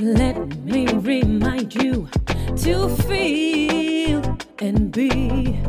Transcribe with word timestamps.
Let 0.00 0.64
me 0.64 0.86
remind 0.86 1.74
you 1.74 2.08
to 2.64 2.88
feel 2.88 4.22
and 4.58 4.90
be 4.90 5.60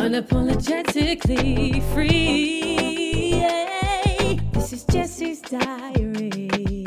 unapologetically 0.00 1.82
free. 1.92 3.34
Yeah. 3.36 4.36
This 4.52 4.72
is 4.72 4.84
Jessie's 4.86 5.40
diary. 5.42 6.86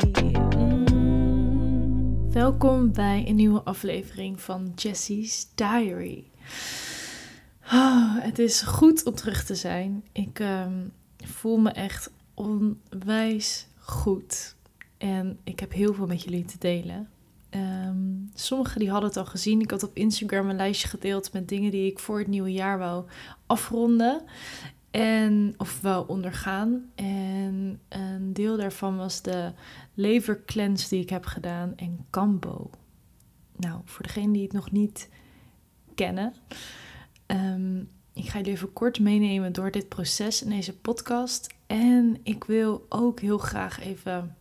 Mm. 0.56 2.32
Welkom 2.32 2.92
bij 2.92 3.24
een 3.28 3.36
nieuwe 3.36 3.62
aflevering 3.62 4.40
van 4.40 4.72
Jessie's 4.74 5.46
Diary. 5.54 6.30
Oh, 7.72 8.16
het 8.18 8.38
is 8.38 8.62
goed 8.62 9.04
om 9.04 9.14
terug 9.14 9.44
te 9.44 9.54
zijn. 9.54 10.04
Ik 10.12 10.40
ehm, 10.40 10.86
voel 11.24 11.56
me 11.56 11.70
echt 11.70 12.10
onwijs 12.34 13.66
goed. 13.78 14.56
En 14.98 15.38
ik 15.44 15.60
heb 15.60 15.72
heel 15.72 15.94
veel 15.94 16.06
met 16.06 16.22
jullie 16.22 16.44
te 16.44 16.58
delen. 16.58 17.08
Um, 17.50 18.30
sommigen 18.34 18.80
die 18.80 18.90
hadden 18.90 19.08
het 19.08 19.18
al 19.18 19.24
gezien. 19.26 19.60
Ik 19.60 19.70
had 19.70 19.82
op 19.82 19.96
Instagram 19.96 20.48
een 20.48 20.56
lijstje 20.56 20.88
gedeeld 20.88 21.32
met 21.32 21.48
dingen 21.48 21.70
die 21.70 21.90
ik 21.90 21.98
voor 21.98 22.18
het 22.18 22.26
nieuwe 22.26 22.52
jaar 22.52 22.78
wou 22.78 23.04
afronden. 23.46 24.22
En, 24.90 25.54
of 25.56 25.80
wou 25.80 26.08
ondergaan. 26.08 26.90
En 26.94 27.80
een 27.88 28.32
deel 28.32 28.56
daarvan 28.56 28.96
was 28.96 29.22
de 29.22 29.52
levercleanse 29.94 30.88
die 30.88 31.02
ik 31.02 31.10
heb 31.10 31.24
gedaan 31.24 31.72
en 31.76 32.06
Cambo. 32.10 32.70
Nou, 33.56 33.80
voor 33.84 34.02
degenen 34.02 34.32
die 34.32 34.42
het 34.42 34.52
nog 34.52 34.70
niet 34.70 35.08
kennen. 35.94 36.34
Um, 37.26 37.90
ik 38.12 38.28
ga 38.28 38.38
jullie 38.38 38.52
even 38.52 38.72
kort 38.72 39.00
meenemen 39.00 39.52
door 39.52 39.70
dit 39.70 39.88
proces 39.88 40.42
in 40.42 40.50
deze 40.50 40.76
podcast. 40.76 41.54
En 41.66 42.16
ik 42.22 42.44
wil 42.44 42.86
ook 42.88 43.20
heel 43.20 43.38
graag 43.38 43.80
even 43.80 44.36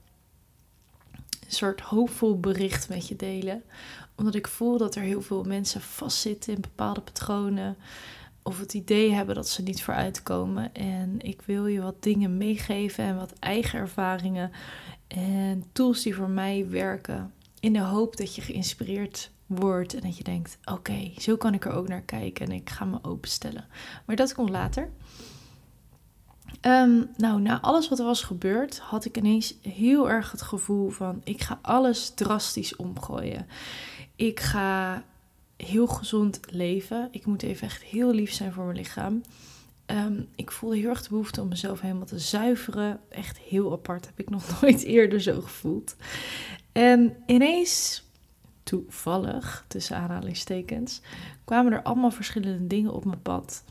soort 1.48 1.82
hoopvol 1.82 2.40
bericht 2.40 2.90
met 2.90 3.08
je 3.08 3.16
delen. 3.16 3.64
Omdat 4.16 4.36
ik 4.36 4.48
voel 4.48 4.78
dat 4.78 4.96
er 4.96 5.02
heel 5.02 5.22
veel 5.22 5.44
mensen 5.44 5.82
vastzitten 5.82 6.54
in 6.54 6.62
bepaalde 6.62 7.02
patronen. 7.02 7.78
Of 8.44 8.60
het 8.60 8.74
idee 8.74 9.12
hebben 9.12 9.36
dat 9.36 9.50
ze 9.50 9.62
niet 9.62 9.84
vooruitkomen. 9.84 10.74
En 10.74 11.16
ik 11.22 11.42
wil 11.42 11.68
je 11.68 11.82
wat 11.82 12.04
dingen 12.04 12.38
meegeven 12.38 13.04
en 13.04 13.16
wat 13.16 13.34
eigen 13.40 13.80
ervaringen. 13.80 14.52
En 15.08 15.64
tools 15.72 16.04
die 16.04 16.16
voor 16.16 16.30
mij 16.30 16.70
werken. 16.70 17.34
In 17.60 17.74
de 17.74 17.80
hoop 17.80 18.18
dat 18.18 18.36
je 18.36 18.42
geïnspireerd 18.42 19.32
wordt 19.46 19.94
en 19.94 20.02
dat 20.02 20.18
je 20.18 20.24
denkt: 20.24 20.58
oké, 20.66 21.12
zo 21.18 21.38
kan 21.38 21.54
ik 21.54 21.66
er 21.66 21.72
ook 21.72 21.88
naar 21.88 22.02
kijken 22.02 22.46
en 22.46 22.52
ik 22.52 22.70
ga 22.70 22.86
me 22.86 23.00
openstellen. 23.02 23.66
Maar 24.06 24.16
dat 24.16 24.34
komt 24.34 24.50
later. 24.50 24.90
Um, 26.62 27.10
nou, 27.18 27.42
na 27.42 27.62
alles 27.62 27.90
wat 27.90 28.00
er 28.00 28.06
was 28.06 28.24
gebeurd, 28.24 28.80
had 28.80 29.06
ik 29.06 29.18
ineens 29.18 29.54
heel 29.62 30.10
erg 30.10 30.32
het 30.32 30.42
gevoel 30.42 30.90
van: 30.90 31.22
ik 31.24 31.42
ga 31.42 31.60
alles 31.62 32.10
drastisch 32.10 32.76
omgooien. 32.76 33.48
Ik 34.16 34.40
ga 34.40 35.04
heel 35.58 35.88
gezond 35.88 36.40
leven. 36.50 37.08
Ik 37.12 37.26
moet 37.26 37.44
even 37.44 37.68
echt 37.68 37.84
heel 37.84 38.12
lief 38.12 38.34
zijn 38.34 38.54
voor 38.54 38.66
mijn 38.66 38.78
lichaam. 38.78 39.22
Um, 39.86 40.28
ik 40.36 40.52
voelde 40.52 40.78
heel 40.78 40.90
erg 40.90 41.02
de 41.02 41.10
behoefte 41.10 41.42
om 41.42 41.48
mezelf 41.48 41.82
helemaal 41.82 42.06
te 42.06 42.20
zuiveren. 42.20 43.00
Echt 43.10 43.38
heel 43.38 43.72
apart. 43.72 44.06
Heb 44.06 44.20
ik 44.20 44.30
nog 44.30 44.50
nooit 44.62 44.84
eerder 44.84 45.22
zo 45.22 45.42
gevoeld. 45.42 45.96
En 46.72 47.16
ineens, 47.26 48.04
toevallig, 48.64 49.66
tussen 49.68 49.98
aanhalingstekens, 49.98 51.02
kwamen 51.44 51.74
er 51.74 51.82
allemaal 51.82 52.12
verschillende 52.12 52.68
dingen 52.68 52.94
op 52.94 53.06
mijn 53.06 53.22
pad. 53.22 53.64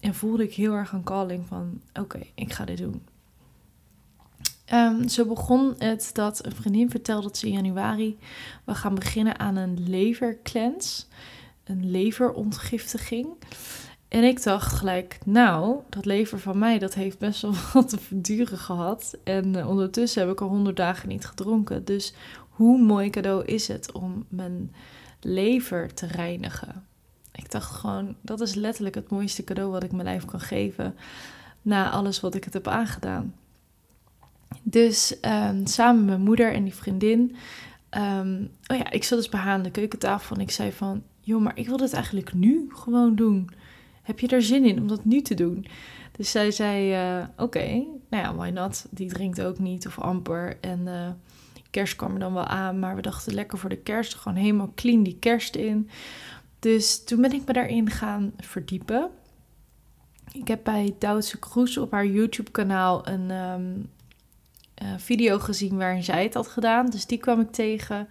En 0.00 0.14
voelde 0.14 0.42
ik 0.42 0.54
heel 0.54 0.72
erg 0.72 0.92
een 0.92 1.04
calling 1.04 1.46
van: 1.46 1.80
oké, 1.92 2.20
ik 2.34 2.52
ga 2.52 2.64
dit 2.64 2.78
doen. 2.78 3.02
Um, 4.72 5.08
zo 5.08 5.24
begon 5.24 5.74
het 5.78 6.10
dat 6.12 6.46
een 6.46 6.54
vriendin 6.54 6.90
vertelde 6.90 7.22
dat 7.22 7.36
ze 7.36 7.46
in 7.46 7.52
januari 7.52 8.18
we 8.64 8.74
gaan 8.74 8.94
beginnen 8.94 9.38
aan 9.38 9.56
een 9.56 9.88
levercleanse, 9.88 11.04
een 11.64 11.90
leverontgiftiging. 11.90 13.26
En 14.08 14.24
ik 14.24 14.42
dacht 14.42 14.72
gelijk, 14.72 15.18
nou, 15.24 15.80
dat 15.88 16.04
lever 16.04 16.38
van 16.38 16.58
mij, 16.58 16.78
dat 16.78 16.94
heeft 16.94 17.18
best 17.18 17.42
wel 17.42 17.54
wat 17.72 17.88
te 17.88 17.98
verduren 17.98 18.58
gehad. 18.58 19.18
En 19.24 19.56
uh, 19.56 19.68
ondertussen 19.68 20.22
heb 20.22 20.30
ik 20.30 20.40
al 20.40 20.48
honderd 20.48 20.76
dagen 20.76 21.08
niet 21.08 21.26
gedronken. 21.26 21.84
Dus 21.84 22.14
hoe 22.48 22.78
mooi 22.78 23.10
cadeau 23.10 23.44
is 23.44 23.68
het 23.68 23.92
om 23.92 24.26
mijn 24.28 24.74
lever 25.20 25.94
te 25.94 26.06
reinigen? 26.06 26.86
Ik 27.42 27.50
dacht 27.50 27.70
gewoon, 27.70 28.16
dat 28.20 28.40
is 28.40 28.54
letterlijk 28.54 28.94
het 28.94 29.10
mooiste 29.10 29.44
cadeau 29.44 29.70
wat 29.70 29.82
ik 29.82 29.92
mijn 29.92 30.04
lijf 30.04 30.24
kan 30.24 30.40
geven. 30.40 30.94
Na 31.62 31.90
alles 31.90 32.20
wat 32.20 32.34
ik 32.34 32.44
het 32.44 32.54
heb 32.54 32.68
aangedaan. 32.68 33.34
Dus 34.62 35.16
um, 35.22 35.66
samen 35.66 35.96
met 35.96 36.06
mijn 36.06 36.20
moeder 36.20 36.52
en 36.52 36.64
die 36.64 36.74
vriendin. 36.74 37.36
Um, 37.90 38.50
oh 38.66 38.76
ja, 38.76 38.90
ik 38.90 39.04
zat 39.04 39.18
dus 39.18 39.28
bij 39.28 39.40
haar 39.40 39.52
aan 39.52 39.62
de 39.62 39.70
keukentafel 39.70 40.36
en 40.36 40.42
ik 40.42 40.50
zei 40.50 40.72
van... 40.72 41.02
joh, 41.20 41.42
maar 41.42 41.58
ik 41.58 41.66
wil 41.66 41.76
dit 41.76 41.92
eigenlijk 41.92 42.34
nu 42.34 42.66
gewoon 42.72 43.14
doen. 43.14 43.50
Heb 44.02 44.20
je 44.20 44.28
er 44.28 44.42
zin 44.42 44.64
in 44.64 44.80
om 44.80 44.88
dat 44.88 45.04
nu 45.04 45.22
te 45.22 45.34
doen? 45.34 45.66
Dus 46.16 46.30
zij 46.30 46.50
zei, 46.50 46.94
uh, 47.18 47.24
oké, 47.36 47.66
nou 48.10 48.24
ja, 48.24 48.34
why 48.34 48.48
not? 48.48 48.86
Die 48.90 49.08
drinkt 49.08 49.42
ook 49.42 49.58
niet 49.58 49.86
of 49.86 49.98
amper. 49.98 50.58
En 50.60 50.80
uh, 50.86 51.08
kerst 51.70 51.96
kwam 51.96 52.12
er 52.12 52.18
dan 52.18 52.34
wel 52.34 52.46
aan, 52.46 52.78
maar 52.78 52.96
we 52.96 53.02
dachten 53.02 53.34
lekker 53.34 53.58
voor 53.58 53.70
de 53.70 53.76
kerst. 53.76 54.14
Gewoon 54.14 54.38
helemaal 54.38 54.72
clean 54.74 55.02
die 55.02 55.16
kerst 55.20 55.56
in. 55.56 55.88
Dus 56.60 57.04
toen 57.04 57.20
ben 57.20 57.32
ik 57.32 57.46
me 57.46 57.52
daarin 57.52 57.90
gaan 57.90 58.32
verdiepen. 58.36 59.10
Ik 60.32 60.48
heb 60.48 60.64
bij 60.64 60.94
Duitse 60.98 61.38
Kroes 61.38 61.76
op 61.76 61.90
haar 61.90 62.06
YouTube-kanaal 62.06 63.08
een 63.08 63.30
um, 63.30 63.90
uh, 64.82 64.88
video 64.96 65.38
gezien 65.38 65.76
waarin 65.76 66.04
zij 66.04 66.22
het 66.22 66.34
had 66.34 66.48
gedaan. 66.48 66.90
Dus 66.90 67.06
die 67.06 67.18
kwam 67.18 67.40
ik 67.40 67.50
tegen. 67.50 68.08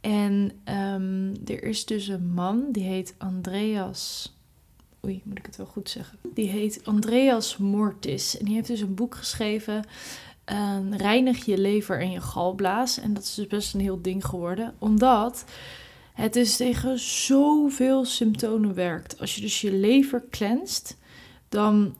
En 0.00 0.52
um, 0.64 1.32
er 1.46 1.62
is 1.62 1.84
dus 1.84 2.08
een 2.08 2.32
man, 2.32 2.66
die 2.72 2.84
heet 2.84 3.14
Andreas. 3.18 4.34
Oei, 5.04 5.22
moet 5.24 5.38
ik 5.38 5.46
het 5.46 5.56
wel 5.56 5.66
goed 5.66 5.90
zeggen? 5.90 6.18
Die 6.34 6.48
heet 6.48 6.80
Andreas 6.84 7.56
Mortis. 7.56 8.38
En 8.38 8.44
die 8.44 8.54
heeft 8.54 8.66
dus 8.66 8.80
een 8.80 8.94
boek 8.94 9.14
geschreven. 9.14 9.84
Uh, 10.52 10.78
reinig 10.90 11.44
je 11.44 11.58
lever 11.58 12.00
en 12.00 12.10
je 12.10 12.20
galblaas. 12.20 12.98
En 12.98 13.14
dat 13.14 13.22
is 13.22 13.34
dus 13.34 13.46
best 13.46 13.74
een 13.74 13.80
heel 13.80 14.02
ding 14.02 14.24
geworden. 14.24 14.74
Omdat 14.78 15.44
het 16.22 16.32
dus 16.32 16.56
tegen 16.56 16.98
zoveel 16.98 18.04
symptomen 18.04 18.74
werkt. 18.74 19.20
Als 19.20 19.34
je 19.34 19.40
dus 19.40 19.60
je 19.60 19.72
lever 19.72 20.24
cleanst, 20.30 20.98
dan 21.48 21.96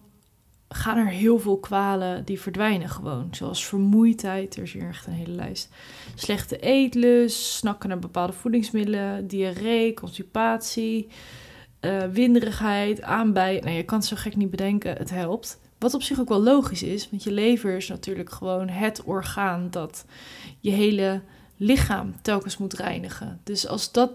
gaan 0.68 0.96
er 0.96 1.08
heel 1.08 1.38
veel 1.38 1.58
kwalen 1.58 2.24
die 2.24 2.40
verdwijnen 2.40 2.88
gewoon. 2.88 3.28
Zoals 3.30 3.66
vermoeidheid, 3.66 4.56
er 4.56 4.62
is 4.62 4.72
hier 4.72 4.88
echt 4.88 5.06
een 5.06 5.12
hele 5.12 5.32
lijst. 5.32 5.68
Slechte 6.14 6.58
eetlust, 6.58 7.42
snakken 7.42 7.88
naar 7.88 7.98
bepaalde 7.98 8.32
voedingsmiddelen, 8.32 9.26
diarree, 9.26 9.94
constipatie, 9.94 11.08
uh, 11.80 12.02
winderigheid, 12.02 13.02
aanbijen. 13.02 13.62
Nou, 13.62 13.76
je 13.76 13.84
kan 13.84 13.98
het 13.98 14.06
zo 14.06 14.16
gek 14.16 14.36
niet 14.36 14.50
bedenken, 14.50 14.96
het 14.96 15.10
helpt. 15.10 15.60
Wat 15.78 15.94
op 15.94 16.02
zich 16.02 16.20
ook 16.20 16.28
wel 16.28 16.42
logisch 16.42 16.82
is, 16.82 17.10
want 17.10 17.22
je 17.22 17.32
lever 17.32 17.76
is 17.76 17.88
natuurlijk 17.88 18.30
gewoon 18.30 18.68
het 18.68 19.02
orgaan 19.04 19.70
dat 19.70 20.04
je 20.60 20.70
hele 20.70 21.22
lichaam 21.62 22.22
telkens 22.22 22.56
moet 22.56 22.72
reinigen. 22.72 23.40
Dus 23.44 23.66
als 23.66 23.92
dat 23.92 24.10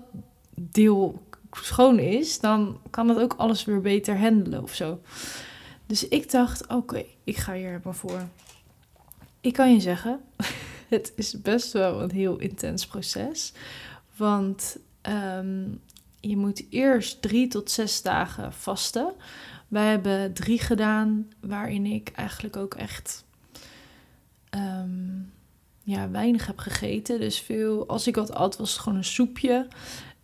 deel 0.56 1.28
schoon 1.52 2.00
is, 2.00 2.40
dan 2.40 2.80
kan 2.90 3.10
het 3.10 3.20
ook 3.20 3.34
alles 3.38 3.66
weer 3.66 3.82
beter 3.82 4.20
handelen 4.20 4.64
of 4.64 4.74
zo. 4.74 5.02
Dus 5.86 6.08
ik 6.08 6.32
dacht, 6.32 6.68
oké, 6.68 7.06
ik 7.24 7.38
ga 7.38 7.54
hier 7.54 7.82
maar 7.84 7.96
voor. 7.96 8.28
Ik 9.42 9.54
kan 9.54 9.74
je 9.74 9.80
zeggen, 9.80 10.20
het 10.90 11.14
is 11.16 11.42
best 11.42 11.72
wel 11.72 12.02
een 12.02 12.12
heel 12.12 12.38
intens 12.38 12.88
proces. 12.88 13.54
Want 14.16 14.78
um, 15.02 15.82
je 16.20 16.38
moet 16.38 16.66
eerst 16.70 17.22
drie 17.22 17.48
tot 17.48 17.72
zes 17.72 18.02
dagen 18.02 18.54
vasten. 18.54 19.14
Wij 19.68 19.90
hebben 19.90 20.34
drie 20.34 20.60
gedaan, 20.60 21.32
waarin 21.40 21.86
ik 21.86 22.12
eigenlijk 22.16 22.56
ook 22.56 22.74
echt 22.74 23.26
um, 24.50 25.32
ja, 25.88 26.10
weinig 26.10 26.48
heb 26.48 26.58
gegeten. 26.58 27.20
Dus 27.20 27.40
veel, 27.40 27.88
als 27.88 28.08
ik 28.08 28.16
wat 28.16 28.34
at, 28.34 28.58
was 28.58 28.72
het 28.72 28.80
gewoon 28.80 28.98
een 28.98 29.04
soepje. 29.04 29.68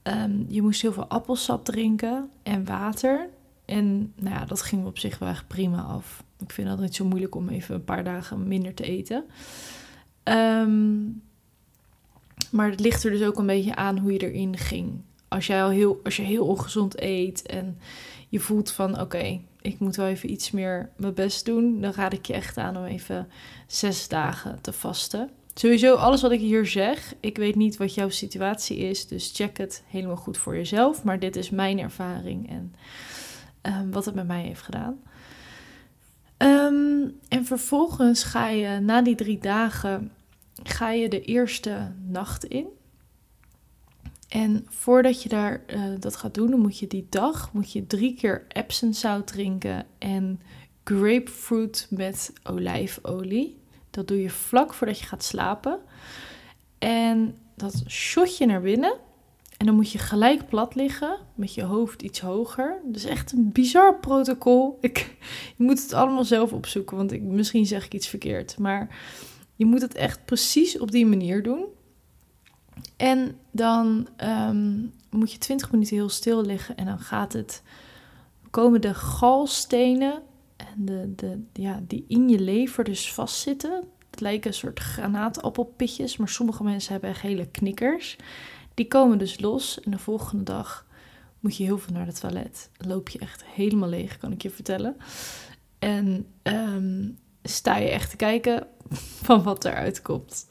Um, 0.03 0.45
je 0.47 0.61
moest 0.61 0.81
heel 0.81 0.93
veel 0.93 1.07
appelsap 1.07 1.65
drinken 1.65 2.29
en 2.43 2.65
water. 2.65 3.29
En 3.65 4.13
nou 4.15 4.35
ja, 4.35 4.45
dat 4.45 4.61
ging 4.61 4.85
op 4.85 4.97
zich 4.97 5.19
wel 5.19 5.29
echt 5.29 5.47
prima 5.47 5.81
af. 5.81 6.23
Ik 6.39 6.51
vind 6.51 6.69
het 6.69 6.79
niet 6.79 6.95
zo 6.95 7.05
moeilijk 7.05 7.35
om 7.35 7.49
even 7.49 7.75
een 7.75 7.83
paar 7.83 8.03
dagen 8.03 8.47
minder 8.47 8.73
te 8.73 8.83
eten. 8.83 9.23
Um, 10.23 11.21
maar 12.51 12.69
het 12.69 12.79
ligt 12.79 13.03
er 13.03 13.11
dus 13.11 13.23
ook 13.23 13.37
een 13.37 13.45
beetje 13.45 13.75
aan 13.75 13.97
hoe 13.97 14.13
je 14.13 14.31
erin 14.31 14.57
ging. 14.57 15.01
Als, 15.27 15.47
jij 15.47 15.63
al 15.63 15.69
heel, 15.69 15.99
als 16.03 16.15
je 16.15 16.23
heel 16.23 16.45
ongezond 16.45 17.01
eet 17.01 17.41
en 17.41 17.77
je 18.29 18.39
voelt 18.39 18.71
van 18.71 18.99
oké, 18.99 19.39
ik 19.61 19.79
moet 19.79 19.95
wel 19.95 20.07
even 20.07 20.31
iets 20.31 20.51
meer 20.51 20.89
mijn 20.95 21.13
best 21.13 21.45
doen, 21.45 21.81
dan 21.81 21.93
raad 21.93 22.13
ik 22.13 22.25
je 22.25 22.33
echt 22.33 22.57
aan 22.57 22.77
om 22.77 22.83
even 22.83 23.27
zes 23.67 24.07
dagen 24.07 24.61
te 24.61 24.73
vasten. 24.73 25.29
Sowieso, 25.53 25.95
alles 25.95 26.21
wat 26.21 26.31
ik 26.31 26.39
hier 26.39 26.65
zeg, 26.65 27.13
ik 27.19 27.37
weet 27.37 27.55
niet 27.55 27.77
wat 27.77 27.93
jouw 27.93 28.09
situatie 28.09 28.77
is, 28.77 29.07
dus 29.07 29.31
check 29.33 29.57
het 29.57 29.83
helemaal 29.87 30.15
goed 30.15 30.37
voor 30.37 30.55
jezelf. 30.55 31.03
Maar 31.03 31.19
dit 31.19 31.35
is 31.35 31.49
mijn 31.49 31.79
ervaring 31.79 32.49
en 32.49 32.75
um, 33.61 33.91
wat 33.91 34.05
het 34.05 34.15
met 34.15 34.27
mij 34.27 34.41
heeft 34.41 34.61
gedaan. 34.61 35.01
Um, 36.37 37.19
en 37.27 37.45
vervolgens 37.45 38.23
ga 38.23 38.49
je 38.49 38.79
na 38.79 39.01
die 39.01 39.15
drie 39.15 39.37
dagen 39.37 40.11
ga 40.63 40.91
je 40.91 41.09
de 41.09 41.21
eerste 41.21 41.91
nacht 42.07 42.43
in. 42.43 42.67
En 44.29 44.65
voordat 44.69 45.23
je 45.23 45.29
daar, 45.29 45.63
eh, 45.67 45.83
dat 45.99 46.15
gaat 46.15 46.33
doen, 46.33 46.59
moet 46.59 46.79
je 46.79 46.87
die 46.87 47.07
dag 47.09 47.53
moet 47.53 47.71
je 47.71 47.87
drie 47.87 48.15
keer 48.15 48.45
Epsom 48.47 48.93
zout 48.93 49.27
drinken 49.27 49.85
en 49.97 50.41
grapefruit 50.83 51.87
met 51.89 52.33
olijfolie. 52.43 53.61
Dat 53.93 54.07
doe 54.07 54.21
je 54.21 54.29
vlak 54.29 54.73
voordat 54.73 54.99
je 54.99 55.05
gaat 55.05 55.23
slapen. 55.23 55.79
En 56.79 57.37
dat 57.55 57.83
shot 57.87 58.37
je 58.37 58.45
naar 58.45 58.61
binnen. 58.61 58.93
En 59.57 59.65
dan 59.65 59.75
moet 59.75 59.91
je 59.91 59.97
gelijk 59.97 60.47
plat 60.47 60.75
liggen, 60.75 61.17
met 61.35 61.53
je 61.53 61.63
hoofd 61.63 62.01
iets 62.01 62.19
hoger. 62.19 62.81
Dus 62.85 63.03
echt 63.03 63.31
een 63.31 63.51
bizar 63.51 63.99
protocol. 63.99 64.77
Ik, 64.81 65.15
je 65.57 65.63
moet 65.63 65.81
het 65.81 65.93
allemaal 65.93 66.23
zelf 66.23 66.53
opzoeken, 66.53 66.97
want 66.97 67.11
ik, 67.11 67.21
misschien 67.21 67.65
zeg 67.65 67.85
ik 67.85 67.93
iets 67.93 68.07
verkeerd. 68.07 68.57
Maar 68.57 68.97
je 69.55 69.65
moet 69.65 69.81
het 69.81 69.93
echt 69.93 70.25
precies 70.25 70.79
op 70.79 70.91
die 70.91 71.05
manier 71.05 71.43
doen. 71.43 71.65
En 72.97 73.37
dan 73.51 74.07
ehm, 74.15 74.79
moet 75.09 75.31
je 75.31 75.37
20 75.37 75.71
minuten 75.71 75.95
heel 75.95 76.09
stil 76.09 76.41
liggen 76.45 76.77
en 76.77 76.85
dan 76.85 76.99
gaat 76.99 77.33
het, 77.33 77.63
komen 78.49 78.81
de 78.81 78.93
galstenen 78.93 80.13
en 80.13 80.21
de, 80.77 81.13
de, 81.15 81.43
ja, 81.53 81.83
die 81.87 82.05
in 82.07 82.29
je 82.29 82.39
lever 82.39 82.83
dus 82.83 83.13
vastzitten. 83.13 83.83
Het 84.09 84.21
lijken 84.21 84.49
een 84.49 84.57
soort 84.57 84.79
granaatappelpitjes, 84.79 86.17
maar 86.17 86.29
sommige 86.29 86.63
mensen 86.63 86.91
hebben 86.91 87.09
echt 87.09 87.21
hele 87.21 87.47
knikkers. 87.47 88.17
Die 88.73 88.87
komen 88.87 89.17
dus 89.17 89.39
los 89.39 89.79
en 89.79 89.91
de 89.91 89.99
volgende 89.99 90.43
dag 90.43 90.85
moet 91.39 91.57
je 91.57 91.63
heel 91.63 91.77
veel 91.77 91.93
naar 91.93 92.05
het 92.05 92.19
toilet. 92.19 92.69
Loop 92.77 93.09
je 93.09 93.19
echt 93.19 93.45
helemaal 93.45 93.89
leeg, 93.89 94.17
kan 94.17 94.31
ik 94.31 94.41
je 94.41 94.49
vertellen. 94.49 94.95
En 95.79 96.27
ehm, 96.41 97.09
sta 97.43 97.77
je 97.77 97.89
echt 97.89 98.09
te 98.09 98.15
kijken 98.15 98.67
van 99.27 99.43
wat 99.43 99.65
eruit 99.65 100.01
komt. 100.01 100.47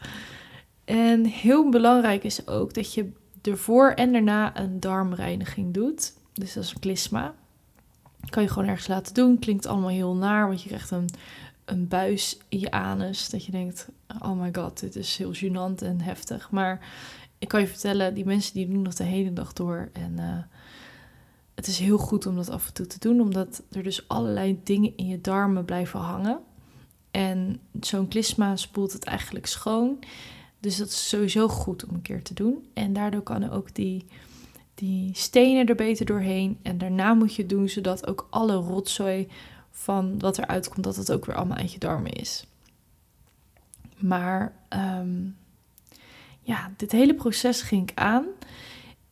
En 0.84 1.24
heel 1.24 1.68
belangrijk 1.68 2.24
is 2.24 2.46
ook 2.46 2.74
dat 2.74 2.94
je 2.94 3.12
ervoor 3.42 3.90
en 3.90 4.12
daarna 4.12 4.60
een 4.60 4.80
darmreiniging 4.80 5.74
doet. 5.74 6.12
Dus 6.32 6.52
dat 6.52 6.64
is 6.64 6.72
een 6.72 6.80
klisma. 6.80 7.34
Kan 8.30 8.42
je 8.42 8.48
gewoon 8.48 8.68
ergens 8.68 8.86
laten 8.86 9.14
doen. 9.14 9.38
Klinkt 9.38 9.66
allemaal 9.66 9.88
heel 9.88 10.14
naar, 10.14 10.46
want 10.46 10.62
je 10.62 10.68
krijgt 10.68 10.90
een, 10.90 11.08
een 11.64 11.88
buis 11.88 12.38
in 12.48 12.60
je 12.60 12.70
anus. 12.70 13.30
Dat 13.30 13.44
je 13.44 13.52
denkt, 13.52 13.88
oh 14.20 14.40
my 14.40 14.50
god, 14.52 14.80
dit 14.80 14.96
is 14.96 15.16
heel 15.16 15.34
gênant 15.34 15.82
en 15.82 16.00
heftig. 16.00 16.50
Maar 16.50 16.86
ik 17.38 17.48
kan 17.48 17.60
je 17.60 17.66
vertellen, 17.66 18.14
die 18.14 18.24
mensen 18.24 18.54
die 18.54 18.68
doen 18.68 18.84
dat 18.84 18.96
de 18.96 19.04
hele 19.04 19.32
dag 19.32 19.52
door. 19.52 19.88
En 19.92 20.12
uh, 20.18 20.38
het 21.54 21.66
is 21.66 21.78
heel 21.78 21.98
goed 21.98 22.26
om 22.26 22.36
dat 22.36 22.50
af 22.50 22.66
en 22.66 22.72
toe 22.72 22.86
te 22.86 22.98
doen, 22.98 23.20
omdat 23.20 23.62
er 23.70 23.82
dus 23.82 24.08
allerlei 24.08 24.60
dingen 24.64 24.96
in 24.96 25.06
je 25.06 25.20
darmen 25.20 25.64
blijven 25.64 26.00
hangen. 26.00 26.40
En 27.10 27.60
zo'n 27.80 28.08
klisma 28.08 28.56
spoelt 28.56 28.92
het 28.92 29.04
eigenlijk 29.04 29.46
schoon. 29.46 29.98
Dus 30.60 30.76
dat 30.76 30.88
is 30.88 31.08
sowieso 31.08 31.48
goed 31.48 31.84
om 31.84 31.94
een 31.94 32.02
keer 32.02 32.22
te 32.22 32.34
doen. 32.34 32.66
En 32.74 32.92
daardoor 32.92 33.22
kan 33.22 33.50
ook 33.50 33.74
die, 33.74 34.06
die 34.74 35.10
stenen 35.14 35.66
er 35.66 35.74
beter 35.74 36.06
doorheen. 36.06 36.58
En 36.62 36.78
daarna 36.78 37.14
moet 37.14 37.34
je 37.34 37.46
doen 37.46 37.68
zodat 37.68 38.06
ook 38.06 38.26
alle 38.30 38.54
rotzooi 38.54 39.28
van 39.70 40.18
wat 40.18 40.38
eruit 40.38 40.68
komt, 40.68 40.84
dat 40.84 40.96
het 40.96 41.12
ook 41.12 41.26
weer 41.26 41.36
allemaal 41.36 41.56
uit 41.56 41.72
je 41.72 41.78
darmen 41.78 42.12
is. 42.12 42.46
Maar 43.98 44.54
um, 44.70 45.36
ja, 46.40 46.72
dit 46.76 46.92
hele 46.92 47.14
proces 47.14 47.62
ging 47.62 47.90
ik 47.90 47.98
aan. 47.98 48.24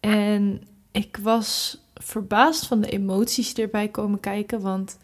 En 0.00 0.62
ik 0.90 1.18
was 1.22 1.80
verbaasd 1.94 2.66
van 2.66 2.80
de 2.80 2.90
emoties 2.90 3.54
die 3.54 3.64
erbij 3.64 3.88
komen 3.88 4.20
kijken. 4.20 4.60
Want 4.60 4.98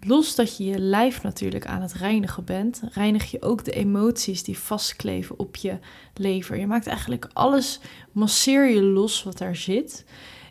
los 0.00 0.34
dat 0.34 0.56
je 0.56 0.64
je 0.64 0.78
lijf 0.78 1.22
natuurlijk 1.22 1.66
aan 1.66 1.82
het 1.82 1.92
reinigen 1.92 2.44
bent, 2.44 2.82
reinig 2.92 3.30
je 3.30 3.42
ook 3.42 3.64
de 3.64 3.72
emoties 3.72 4.42
die 4.42 4.58
vastkleven 4.58 5.38
op 5.38 5.56
je 5.56 5.78
lever. 6.14 6.58
Je 6.58 6.66
maakt 6.66 6.86
eigenlijk 6.86 7.28
alles, 7.32 7.80
masseer 8.12 8.68
je 8.68 8.82
los 8.82 9.22
wat 9.22 9.38
daar 9.38 9.56
zit. 9.56 10.04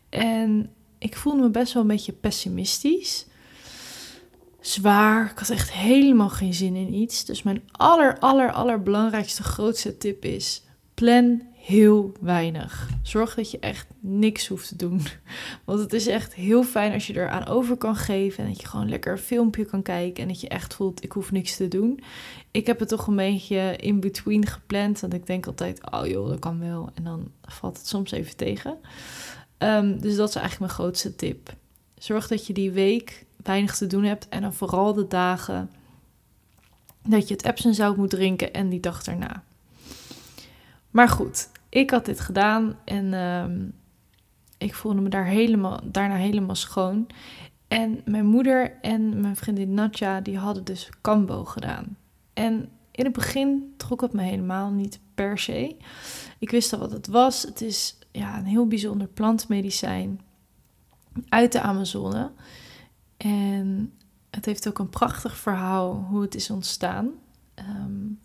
En 0.10 0.69
ik 0.98 1.16
voelde 1.16 1.42
me 1.42 1.50
best 1.50 1.74
wel 1.74 1.81
een 1.81 1.88
beetje 1.88 2.12
pessimistisch. 2.12 3.28
Zwaar. 4.60 5.31
Ik 5.31 5.40
had 5.40 5.50
echt 5.50 5.72
helemaal 5.72 6.30
geen 6.30 6.54
zin 6.54 6.75
in 6.75 6.94
iets. 6.94 7.25
Dus 7.25 7.44
mijn 7.44 7.63
aller, 7.72 8.19
aller, 8.19 8.51
allerbelangrijkste, 8.51 9.44
grootste 9.44 9.98
tip 9.98 10.25
is: 10.25 10.63
plan 10.94 11.42
heel 11.61 12.11
weinig. 12.21 12.89
Zorg 13.01 13.35
dat 13.35 13.51
je 13.51 13.59
echt 13.59 13.88
niks 14.00 14.47
hoeft 14.47 14.67
te 14.67 14.75
doen. 14.75 15.01
Want 15.65 15.79
het 15.79 15.94
is 15.94 16.07
echt 16.07 16.33
heel 16.33 16.63
fijn 16.63 16.94
als 16.94 17.07
je 17.07 17.13
er 17.13 17.29
aan 17.29 17.47
over 17.47 17.77
kan 17.77 17.95
geven. 17.95 18.44
En 18.44 18.50
dat 18.50 18.61
je 18.61 18.67
gewoon 18.67 18.89
lekker 18.89 19.11
een 19.11 19.17
filmpje 19.17 19.65
kan 19.65 19.81
kijken. 19.81 20.23
En 20.23 20.29
dat 20.29 20.41
je 20.41 20.47
echt 20.47 20.73
voelt, 20.73 21.03
ik 21.03 21.11
hoef 21.11 21.31
niks 21.31 21.56
te 21.56 21.67
doen. 21.67 22.00
Ik 22.51 22.67
heb 22.67 22.79
het 22.79 22.89
toch 22.89 23.07
een 23.07 23.15
beetje 23.15 23.75
in 23.75 24.00
between 24.00 24.45
gepland. 24.45 25.00
Want 25.00 25.13
ik 25.13 25.25
denk 25.25 25.47
altijd, 25.47 25.91
oh 25.91 26.07
joh, 26.07 26.29
dat 26.29 26.39
kan 26.39 26.59
wel. 26.59 26.89
En 26.94 27.03
dan 27.03 27.31
valt 27.41 27.77
het 27.77 27.88
soms 27.88 28.12
even 28.12 28.35
tegen. 28.35 28.77
Um, 29.57 30.01
dus 30.01 30.15
dat 30.15 30.29
is 30.29 30.35
eigenlijk 30.35 30.59
mijn 30.59 30.79
grootste 30.79 31.15
tip. 31.15 31.53
Zorg 31.97 32.27
dat 32.27 32.47
je 32.47 32.53
die 32.53 32.71
week 32.71 33.25
weinig 33.44 33.77
te 33.77 33.88
doen 33.88 34.03
hebt. 34.03 34.29
En 34.29 34.41
dan 34.41 34.53
vooral 34.53 34.94
de 34.94 35.07
dagen 35.07 35.71
dat 37.03 37.27
je 37.27 37.33
het 37.33 37.45
Epsom 37.45 37.73
zout 37.73 37.97
moet 37.97 38.09
drinken 38.09 38.53
en 38.53 38.69
die 38.69 38.79
dag 38.79 39.03
daarna. 39.03 39.44
Maar 40.89 41.09
goed, 41.09 41.50
ik 41.69 41.89
had 41.89 42.06
dit 42.06 42.19
gedaan 42.19 42.77
en 42.86 43.06
uh, 43.06 43.68
ik 44.57 44.75
voelde 44.75 45.01
me 45.01 45.09
daar 45.09 45.25
helemaal, 45.25 45.80
daarna 45.83 46.15
helemaal 46.15 46.56
schoon. 46.56 47.07
En 47.68 48.01
mijn 48.06 48.25
moeder 48.25 48.77
en 48.81 49.21
mijn 49.21 49.36
vriendin 49.36 49.74
Natja, 49.74 50.21
die 50.21 50.38
hadden 50.38 50.63
dus 50.63 50.89
kambo 51.01 51.45
gedaan. 51.45 51.97
En 52.33 52.69
in 52.91 53.06
het 53.06 53.13
begin 53.13 53.74
trok 53.77 54.01
het 54.01 54.13
me 54.13 54.21
helemaal 54.21 54.71
niet 54.71 55.00
per 55.13 55.38
se. 55.38 55.75
Ik 56.39 56.50
wist 56.50 56.74
al 56.74 56.80
wat 56.80 56.91
het 56.91 57.07
was. 57.07 57.41
Het 57.41 57.62
is 57.62 57.97
ja, 58.12 58.38
een 58.38 58.45
heel 58.45 58.68
bijzonder 58.68 59.07
plantmedicijn 59.07 60.21
uit 61.30 61.51
de 61.51 61.62
Amazone. 61.62 62.31
En 63.18 63.94
het 64.30 64.45
heeft 64.45 64.68
ook 64.68 64.80
een 64.80 64.89
prachtig 64.89 65.38
verhaal 65.38 66.06
hoe 66.09 66.21
het 66.21 66.36
is 66.36 66.50
ontstaan. 66.50 67.09
Um, 67.56 68.19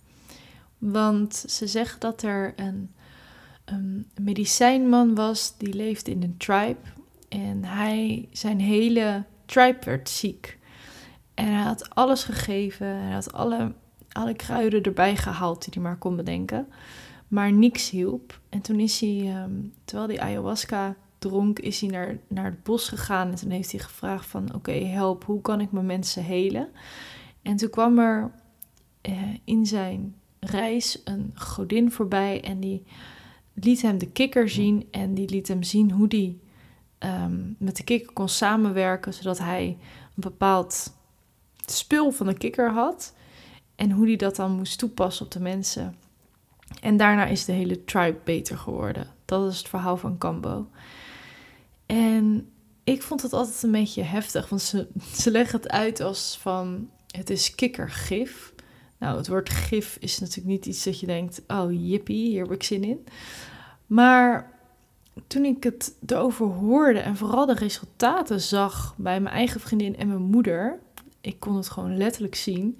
want 0.92 1.34
ze 1.34 1.66
zegt 1.66 2.00
dat 2.00 2.22
er 2.22 2.54
een, 2.56 2.90
medicijnman 4.20 5.14
was 5.14 5.54
die 5.58 5.75
leefde 5.75 6.10
in 6.10 6.22
een 6.22 6.36
tribe. 6.36 6.81
En 7.28 7.64
hij, 7.64 8.28
zijn 8.32 8.60
hele 8.60 9.25
tribe 9.46 9.78
werd 9.84 10.08
ziek. 10.08 10.58
En 11.34 11.46
hij 11.46 11.62
had 11.62 11.94
alles 11.94 12.25
gegeven. 12.25 12.86
Hij 12.86 13.12
had 13.12 13.32
alle, 13.32 13.72
alle 14.12 14.34
kruiden 14.34 14.82
erbij 14.82 15.16
gehaald 15.16 15.64
die 15.64 15.72
hij 15.75 15.82
maar 15.82 15.98
kon 15.98 16.16
bedenken. 16.16 16.69
Maar 17.28 17.52
niks 17.52 17.90
hielp. 17.90 18.40
En 18.49 18.61
toen 18.61 18.80
is 18.80 19.00
hij, 19.00 19.20
ehm, 19.25 19.52
terwijl 19.85 20.09
hij 20.09 20.20
ayahuasca 20.20 20.97
dronk, 21.18 21.59
is 21.59 21.80
hij 21.80 21.90
naar, 21.90 22.18
naar 22.28 22.44
het 22.44 22.62
bos 22.62 22.88
gegaan. 22.88 23.30
En 23.30 23.35
toen 23.35 23.50
heeft 23.50 23.70
hij 23.70 23.80
gevraagd 23.80 24.26
van, 24.26 24.54
oké, 24.54 24.73
help, 24.73 25.25
hoe 25.25 25.40
kan 25.40 25.61
ik 25.61 25.73
mijn 25.73 25.87
mensen 25.87 26.25
helen? 26.25 26.68
En 27.42 27.56
toen 27.56 27.70
kwam 27.70 27.99
er 27.99 28.32
uh, 29.09 29.23
in 29.44 29.66
zijn 29.66 30.14
reis 30.46 31.00
een 31.04 31.32
godin 31.34 31.92
voorbij 31.92 32.42
en 32.42 32.60
die 32.60 32.82
liet 33.54 33.82
hem 33.82 33.98
de 33.98 34.10
kikker 34.10 34.48
zien 34.48 34.88
en 34.90 35.14
die 35.14 35.28
liet 35.28 35.48
hem 35.48 35.62
zien 35.62 35.90
hoe 35.90 36.08
die 36.08 36.40
ehm, 36.98 37.40
met 37.58 37.76
de 37.76 37.84
kikker 37.84 38.12
kon 38.12 38.28
samenwerken, 38.28 39.14
zodat 39.14 39.38
hij 39.38 39.66
een 39.66 40.22
bepaald 40.22 40.92
spul 41.66 42.10
van 42.10 42.26
de 42.26 42.34
kikker 42.34 42.70
had 42.70 43.14
en 43.74 43.90
hoe 43.90 44.06
die 44.06 44.16
dat 44.16 44.36
dan 44.36 44.52
moest 44.52 44.78
toepassen 44.78 45.24
op 45.24 45.30
de 45.32 45.40
mensen. 45.40 45.96
En 46.80 46.96
daarna 46.96 47.26
is 47.26 47.44
de 47.44 47.52
hele 47.52 47.84
tribe 47.84 48.18
beter 48.24 48.58
geworden. 48.58 49.06
Dat 49.24 49.50
is 49.50 49.58
het 49.58 49.68
verhaal 49.68 49.96
van 49.96 50.18
Cambo. 50.18 50.68
En 51.86 52.48
ik 52.84 53.02
vond 53.02 53.22
het 53.22 53.32
altijd 53.32 53.62
een 53.62 53.72
beetje 53.72 54.02
heftig, 54.02 54.48
want 54.48 54.62
ze, 54.62 54.88
ze 55.14 55.30
leggen 55.30 55.60
het 55.60 55.70
uit 55.70 56.00
als 56.00 56.38
van 56.40 56.90
het 57.06 57.30
is 57.30 57.54
kikkergif. 57.54 58.53
Nou, 59.04 59.16
het 59.16 59.28
woord 59.28 59.50
gif 59.50 59.96
is 60.00 60.18
natuurlijk 60.18 60.49
niet 60.49 60.66
iets 60.66 60.84
dat 60.84 61.00
je 61.00 61.06
denkt, 61.06 61.42
oh 61.46 61.88
jippie, 61.88 62.28
hier 62.28 62.42
heb 62.42 62.52
ik 62.52 62.62
zin 62.62 62.84
in. 62.84 63.06
Maar 63.87 64.52
toen 65.26 65.44
ik 65.44 65.62
het 65.62 65.94
erover 66.06 66.46
hoorde 66.46 66.99
en 66.99 67.16
vooral 67.16 67.46
de 67.46 67.54
resultaten 67.54 68.40
zag 68.40 68.94
bij 68.96 69.20
mijn 69.20 69.34
eigen 69.34 69.61
vriendin 69.61 69.96
en 69.96 70.08
mijn 70.08 70.23
moeder, 70.23 70.78
ik 71.20 71.40
kon 71.40 71.56
het 71.56 71.68
gewoon 71.68 71.96
letterlijk 71.96 72.34
zien, 72.34 72.78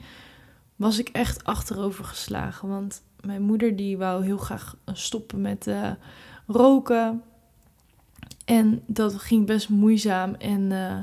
was 0.77 0.99
ik 0.99 1.09
echt 1.09 1.45
achterover 1.45 2.05
geslagen. 2.05 2.69
Want 2.69 3.03
mijn 3.21 3.43
moeder 3.43 3.77
die 3.77 3.99
wou 3.99 4.25
heel 4.25 4.39
graag 4.39 4.77
stoppen 4.93 5.41
met 5.41 5.67
uh, 5.67 5.91
roken. 6.47 7.23
En 8.45 8.83
dat 8.87 9.15
ging 9.15 9.47
best 9.47 9.69
moeizaam. 9.69 10.35
En 10.35 10.71
uh, 10.71 10.99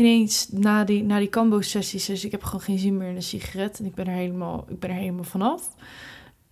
ineens 0.00 0.48
na 0.50 0.84
die, 0.84 1.02
na 1.02 1.18
die 1.18 1.28
Cambo-sessies, 1.28 2.06
dus 2.06 2.24
ik 2.24 2.30
heb 2.30 2.42
gewoon 2.42 2.60
geen 2.60 2.78
zin 2.78 2.96
meer 2.96 3.08
in 3.08 3.16
een 3.16 3.22
sigaret. 3.22 3.78
En 3.78 3.84
ik 3.84 3.94
ben 3.94 4.06
er 4.06 4.14
helemaal, 4.14 4.64
ik 4.68 4.78
ben 4.78 4.90
er 4.90 4.96
helemaal 4.96 5.24
vanaf. 5.24 5.74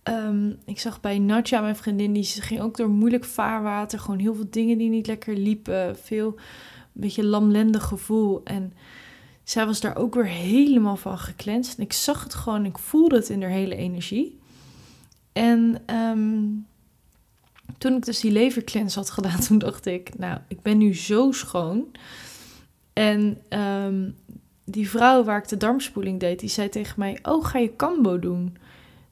Um, 0.03 0.57
ik 0.65 0.79
zag 0.79 1.01
bij 1.01 1.19
Natja, 1.19 1.61
mijn 1.61 1.75
vriendin, 1.75 2.13
die 2.13 2.23
ging 2.23 2.61
ook 2.61 2.77
door 2.77 2.89
moeilijk 2.89 3.25
vaarwater. 3.25 3.99
Gewoon 3.99 4.19
heel 4.19 4.35
veel 4.35 4.47
dingen 4.49 4.77
die 4.77 4.89
niet 4.89 5.07
lekker 5.07 5.37
liepen. 5.37 5.97
Veel, 5.97 6.27
een 6.27 7.01
beetje 7.01 7.25
lamlendig 7.25 7.83
gevoel. 7.83 8.41
En 8.43 8.73
zij 9.43 9.65
was 9.65 9.79
daar 9.79 9.95
ook 9.95 10.15
weer 10.15 10.25
helemaal 10.25 10.97
van 10.97 11.17
geklenst. 11.17 11.77
En 11.77 11.83
ik 11.83 11.93
zag 11.93 12.23
het 12.23 12.33
gewoon, 12.33 12.65
ik 12.65 12.77
voelde 12.77 13.15
het 13.15 13.29
in 13.29 13.41
haar 13.41 13.51
hele 13.51 13.75
energie. 13.75 14.39
En 15.31 15.81
ehm, 15.85 16.45
toen 17.77 17.95
ik 17.95 18.05
dus 18.05 18.19
die 18.19 18.31
levercleanse 18.31 18.99
had 18.99 19.09
gedaan, 19.09 19.39
toen 19.47 19.57
dacht 19.57 19.85
ik, 19.85 20.17
nou, 20.17 20.39
ik 20.47 20.61
ben 20.61 20.77
nu 20.77 20.95
zo 20.95 21.31
schoon. 21.31 21.85
En 22.99 23.41
ehm, 23.49 24.09
die 24.65 24.89
vrouw 24.89 25.23
waar 25.23 25.37
ik 25.37 25.47
de 25.47 25.57
darmspoeling 25.57 26.19
deed, 26.19 26.39
die 26.39 26.49
zei 26.49 26.69
tegen 26.69 26.95
mij, 26.97 27.19
oh, 27.21 27.45
ga 27.45 27.59
je 27.59 27.75
kambo 27.75 28.19
doen? 28.19 28.57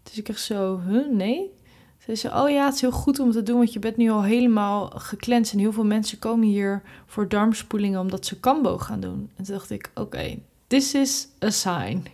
Dus 0.04 0.18
ik 0.18 0.26
dacht 0.26 0.42
zo, 0.42 0.80
huh, 0.88 1.12
nee? 1.12 1.52
Ze 1.98 2.16
zei, 2.16 2.44
oh 2.44 2.50
ja, 2.50 2.66
het 2.66 2.74
is 2.74 2.82
heel 2.82 2.92
goed 2.92 3.20
om 3.20 3.32
te 3.32 3.44
doen, 3.44 3.58
want 3.58 3.74
je 3.74 3.80
bent 3.80 3.98
nu 3.98 4.10
al 4.10 4.24
helemaal 4.24 4.90
geklenst. 4.90 5.54
En 5.54 5.60
heel 5.60 5.72
veel 5.72 5.86
mensen 5.86 6.20
komen 6.20 6.48
hier 6.48 6.82
voor 7.06 7.28
darmspoelingen 7.28 8.00
omdat 8.00 8.26
ze 8.26 8.40
kambo 8.40 8.78
gaan 8.78 9.00
doen. 9.00 9.30
En 9.36 9.44
toen 9.44 9.56
dacht 9.56 9.70
ik, 9.70 9.92
oké, 9.94 10.40
this 10.68 10.94
is 10.94 11.28
a 11.44 11.50
sign. 11.50 12.06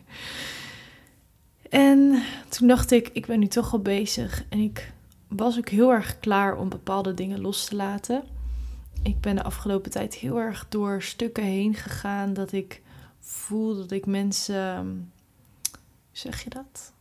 En 1.69 2.21
toen 2.49 2.67
dacht 2.67 2.91
ik, 2.91 3.09
ik 3.13 3.25
ben 3.25 3.39
nu 3.39 3.47
toch 3.47 3.73
al 3.73 3.81
bezig. 3.81 4.45
En 4.49 4.59
ik 4.59 4.93
was 5.27 5.57
ook 5.57 5.69
heel 5.69 5.91
erg 5.91 6.19
klaar 6.19 6.57
om 6.57 6.69
bepaalde 6.69 7.13
dingen 7.13 7.41
los 7.41 7.65
te 7.65 7.75
laten. 7.75 8.23
Ik 9.03 9.21
ben 9.21 9.35
de 9.35 9.43
afgelopen 9.43 9.91
tijd 9.91 10.15
heel 10.15 10.39
erg 10.39 10.65
door 10.69 11.01
stukken 11.01 11.43
heen 11.43 11.73
gegaan 11.73 12.33
dat 12.33 12.51
ik 12.51 12.81
voel 13.19 13.75
dat 13.75 13.91
ik 13.91 14.05
mensen, 14.05 14.85
hoe 15.71 16.11
zeg 16.11 16.43
je 16.43 16.49
dat? 16.49 16.93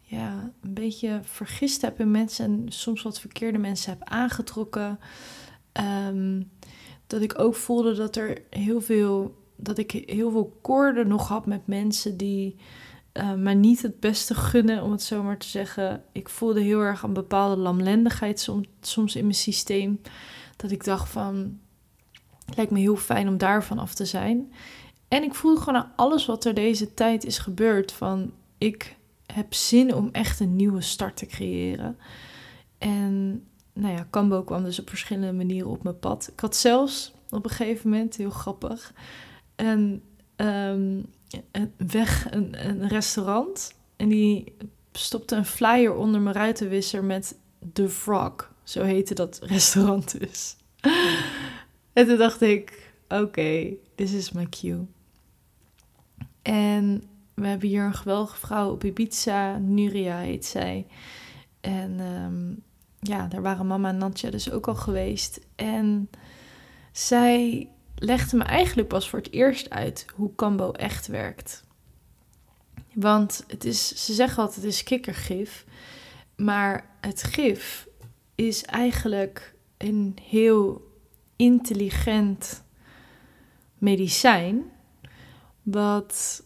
Ja, 0.00 0.52
een 0.60 0.74
beetje 0.74 1.20
vergist 1.22 1.82
heb 1.82 2.00
in 2.00 2.10
mensen 2.10 2.44
en 2.44 2.72
soms 2.72 3.02
wat 3.02 3.20
verkeerde 3.20 3.58
mensen 3.58 3.90
heb 3.90 4.08
aangetrokken. 4.08 4.98
Ehm, 5.72 6.42
dat 7.06 7.22
ik 7.22 7.38
ook 7.38 7.54
voelde 7.54 7.94
dat 7.94 8.16
er 8.16 8.42
heel 8.50 8.80
veel, 8.80 9.34
dat 9.56 9.78
ik 9.78 9.90
heel 9.90 10.30
veel 10.30 10.58
koorden 10.62 11.08
nog 11.08 11.28
had 11.28 11.46
met 11.46 11.66
mensen 11.66 12.16
die 12.16 12.56
uh, 13.12 13.34
maar 13.34 13.54
niet 13.54 13.82
het 13.82 14.00
beste 14.00 14.34
gunnen, 14.34 14.82
om 14.82 14.90
het 14.90 15.02
zo 15.02 15.22
maar 15.22 15.38
te 15.38 15.48
zeggen. 15.48 16.02
Ik 16.12 16.28
voelde 16.28 16.60
heel 16.60 16.80
erg 16.80 17.02
een 17.02 17.12
bepaalde 17.12 17.56
lamlendigheid 17.56 18.50
soms 18.80 19.16
in 19.16 19.22
mijn 19.22 19.34
systeem. 19.34 20.00
Dat 20.58 20.70
ik 20.70 20.84
dacht 20.84 21.08
van, 21.08 21.58
het 22.44 22.56
lijkt 22.56 22.72
me 22.72 22.78
heel 22.78 22.96
fijn 22.96 23.28
om 23.28 23.38
daarvan 23.38 23.78
af 23.78 23.94
te 23.94 24.04
zijn. 24.04 24.52
En 25.08 25.22
ik 25.22 25.34
voelde 25.34 25.60
gewoon 25.60 25.80
aan 25.80 25.92
alles 25.96 26.26
wat 26.26 26.44
er 26.44 26.54
deze 26.54 26.94
tijd 26.94 27.24
is 27.24 27.38
gebeurd 27.38 27.92
van, 27.92 28.32
ik 28.58 28.96
heb 29.26 29.54
zin 29.54 29.94
om 29.94 30.08
echt 30.12 30.40
een 30.40 30.56
nieuwe 30.56 30.80
start 30.80 31.16
te 31.16 31.26
creëren. 31.26 31.98
En 32.78 33.44
nou 33.72 33.94
ja, 33.94 34.06
Cambo 34.10 34.42
kwam 34.42 34.64
dus 34.64 34.80
op 34.80 34.88
verschillende 34.88 35.32
manieren 35.32 35.70
op 35.70 35.82
mijn 35.82 35.98
pad. 35.98 36.28
Ik 36.32 36.40
had 36.40 36.56
zelfs 36.56 37.12
op 37.30 37.44
een 37.44 37.50
gegeven 37.50 37.90
moment, 37.90 38.16
heel 38.16 38.30
grappig, 38.30 38.92
en 39.56 40.02
um, 40.36 41.06
weg 41.76 42.26
een, 42.30 42.68
een 42.68 42.88
restaurant. 42.88 43.74
En 43.96 44.08
die 44.08 44.56
stopte 44.92 45.36
een 45.36 45.44
flyer 45.44 45.94
onder 45.94 46.20
mijn 46.20 46.34
ruitenwisser 46.34 47.04
met 47.04 47.36
The 47.72 47.88
Frog. 47.88 48.50
Zo 48.68 48.82
heette 48.82 49.14
dat 49.14 49.38
restaurant 49.42 50.20
dus. 50.20 50.56
en 51.92 52.06
toen 52.06 52.16
dacht 52.16 52.40
ik, 52.40 52.92
oké, 53.08 53.22
okay, 53.22 53.78
this 53.94 54.12
is 54.12 54.32
my 54.32 54.46
cue. 54.48 54.86
En 56.42 57.02
we 57.34 57.46
hebben 57.46 57.68
hier 57.68 57.84
een 57.84 57.94
geweldige 57.94 58.36
vrouw 58.36 58.70
op 58.70 58.84
Ibiza, 58.84 59.58
Nuria 59.58 60.18
heet 60.18 60.44
zij. 60.46 60.86
En 61.60 62.00
um, 62.00 62.62
ja, 63.00 63.26
daar 63.26 63.42
waren 63.42 63.66
mama 63.66 63.88
en 63.88 63.98
Nantja 63.98 64.30
dus 64.30 64.50
ook 64.50 64.68
al 64.68 64.74
geweest. 64.74 65.40
En 65.54 66.10
zij 66.92 67.68
legde 67.94 68.36
me 68.36 68.44
eigenlijk 68.44 68.88
pas 68.88 69.08
voor 69.08 69.18
het 69.18 69.32
eerst 69.32 69.70
uit 69.70 70.06
hoe 70.14 70.34
Cambo 70.34 70.72
echt 70.72 71.06
werkt. 71.06 71.64
Want 72.94 73.44
het 73.46 73.64
is, 73.64 74.04
ze 74.04 74.14
zeggen 74.14 74.42
altijd 74.42 74.64
het 74.64 74.72
is 74.72 74.82
kikkergif. 74.82 75.66
Maar 76.36 76.90
het 77.00 77.22
gif 77.22 77.87
is 78.46 78.64
eigenlijk 78.64 79.54
een 79.76 80.16
heel 80.22 80.90
intelligent 81.36 82.64
medicijn. 83.78 84.62
Wat 85.62 86.42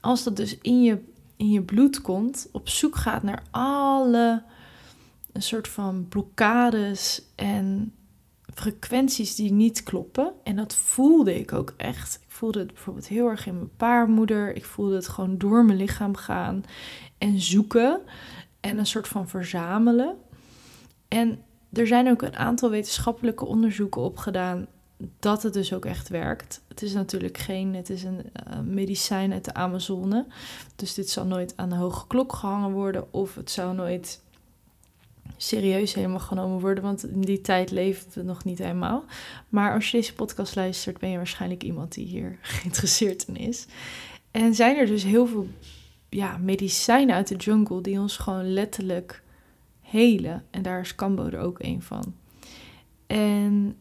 als 0.00 0.24
dat 0.24 0.36
dus 0.36 0.58
in 0.58 0.82
je, 0.82 1.04
in 1.36 1.50
je 1.50 1.62
bloed 1.62 2.00
komt, 2.00 2.48
op 2.52 2.68
zoek 2.68 2.96
gaat 2.96 3.22
naar 3.22 3.42
alle 3.50 4.42
een 5.32 5.42
soort 5.42 5.68
van 5.68 6.06
blokkades 6.08 7.22
en 7.34 7.94
frequenties 8.54 9.34
die 9.34 9.52
niet 9.52 9.82
kloppen. 9.82 10.32
En 10.44 10.56
dat 10.56 10.74
voelde 10.74 11.38
ik 11.38 11.52
ook 11.52 11.74
echt. 11.76 12.14
Ik 12.22 12.30
voelde 12.30 12.58
het 12.58 12.72
bijvoorbeeld 12.72 13.08
heel 13.08 13.28
erg 13.28 13.46
in 13.46 13.54
mijn 13.54 13.76
paarmoeder. 13.76 14.56
Ik 14.56 14.64
voelde 14.64 14.94
het 14.94 15.08
gewoon 15.08 15.38
door 15.38 15.64
mijn 15.64 15.78
lichaam 15.78 16.16
gaan 16.16 16.64
en 17.18 17.40
zoeken 17.40 18.00
en 18.60 18.78
een 18.78 18.86
soort 18.86 19.08
van 19.08 19.28
verzamelen. 19.28 20.16
En 21.08 21.42
er 21.72 21.86
zijn 21.86 22.08
ook 22.08 22.22
een 22.22 22.36
aantal 22.36 22.70
wetenschappelijke 22.70 23.44
onderzoeken 23.44 24.02
op 24.02 24.16
gedaan 24.16 24.66
dat 25.18 25.42
het 25.42 25.52
dus 25.52 25.72
ook 25.72 25.84
echt 25.84 26.08
werkt. 26.08 26.62
Het 26.68 26.82
is 26.82 26.92
natuurlijk 26.92 27.38
geen, 27.38 27.74
het 27.74 27.90
is 27.90 28.02
een 28.02 28.20
uh, 28.50 28.58
medicijn 28.60 29.32
uit 29.32 29.44
de 29.44 29.54
Amazone. 29.54 30.26
Dus 30.76 30.94
dit 30.94 31.10
zal 31.10 31.26
nooit 31.26 31.52
aan 31.56 31.68
de 31.68 31.74
hoge 31.74 32.06
klok 32.06 32.32
gehangen 32.32 32.70
worden 32.70 33.12
of 33.12 33.34
het 33.34 33.50
zou 33.50 33.74
nooit 33.74 34.22
serieus 35.36 35.94
helemaal 35.94 36.18
genomen 36.18 36.60
worden, 36.60 36.84
want 36.84 37.06
in 37.06 37.20
die 37.20 37.40
tijd 37.40 37.70
leefde 37.70 38.10
het 38.12 38.24
nog 38.24 38.44
niet 38.44 38.58
helemaal. 38.58 39.04
Maar 39.48 39.74
als 39.74 39.90
je 39.90 39.96
deze 39.96 40.14
podcast 40.14 40.54
luistert, 40.54 40.98
ben 40.98 41.10
je 41.10 41.16
waarschijnlijk 41.16 41.62
iemand 41.62 41.94
die 41.94 42.06
hier 42.06 42.38
geïnteresseerd 42.42 43.24
in 43.28 43.36
is. 43.36 43.66
En 44.30 44.54
zijn 44.54 44.76
er 44.76 44.86
dus 44.86 45.02
heel 45.02 45.26
veel 45.26 45.48
ja, 46.08 46.38
medicijnen 46.38 47.14
uit 47.14 47.28
de 47.28 47.36
jungle 47.36 47.80
die 47.80 48.00
ons 48.00 48.16
gewoon 48.16 48.52
letterlijk 48.52 49.22
helen. 49.90 50.44
En 50.50 50.62
daar 50.62 50.80
is 50.80 50.94
Cambo 50.94 51.26
er 51.26 51.38
ook 51.38 51.62
een 51.62 51.82
van. 51.82 52.14
En 53.06 53.76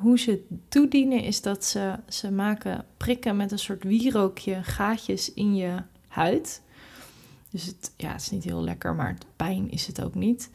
hoe 0.00 0.18
ze 0.18 0.46
toedienen 0.68 1.22
is 1.22 1.42
dat 1.42 1.64
ze, 1.64 1.94
ze 2.08 2.30
maken 2.30 2.84
prikken 2.96 3.36
met 3.36 3.52
een 3.52 3.58
soort 3.58 3.84
wierookje 3.84 4.62
gaatjes 4.62 5.34
in 5.34 5.56
je 5.56 5.82
huid. 6.08 6.62
Dus 7.50 7.64
het, 7.64 7.92
ja, 7.96 8.12
het 8.12 8.20
is 8.20 8.30
niet 8.30 8.44
heel 8.44 8.62
lekker, 8.62 8.94
maar 8.94 9.08
het 9.08 9.26
pijn 9.36 9.70
is 9.70 9.86
het 9.86 10.02
ook 10.02 10.14
niet. 10.14 10.50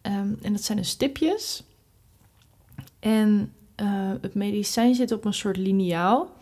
Ehm, 0.00 0.34
en 0.42 0.52
dat 0.52 0.62
zijn 0.62 0.78
de 0.78 0.84
stipjes. 0.84 1.64
En 2.98 3.52
uh, 3.76 4.12
het 4.20 4.34
medicijn 4.34 4.94
zit 4.94 5.12
op 5.12 5.24
een 5.24 5.34
soort 5.34 5.56
liniaal. 5.56 6.34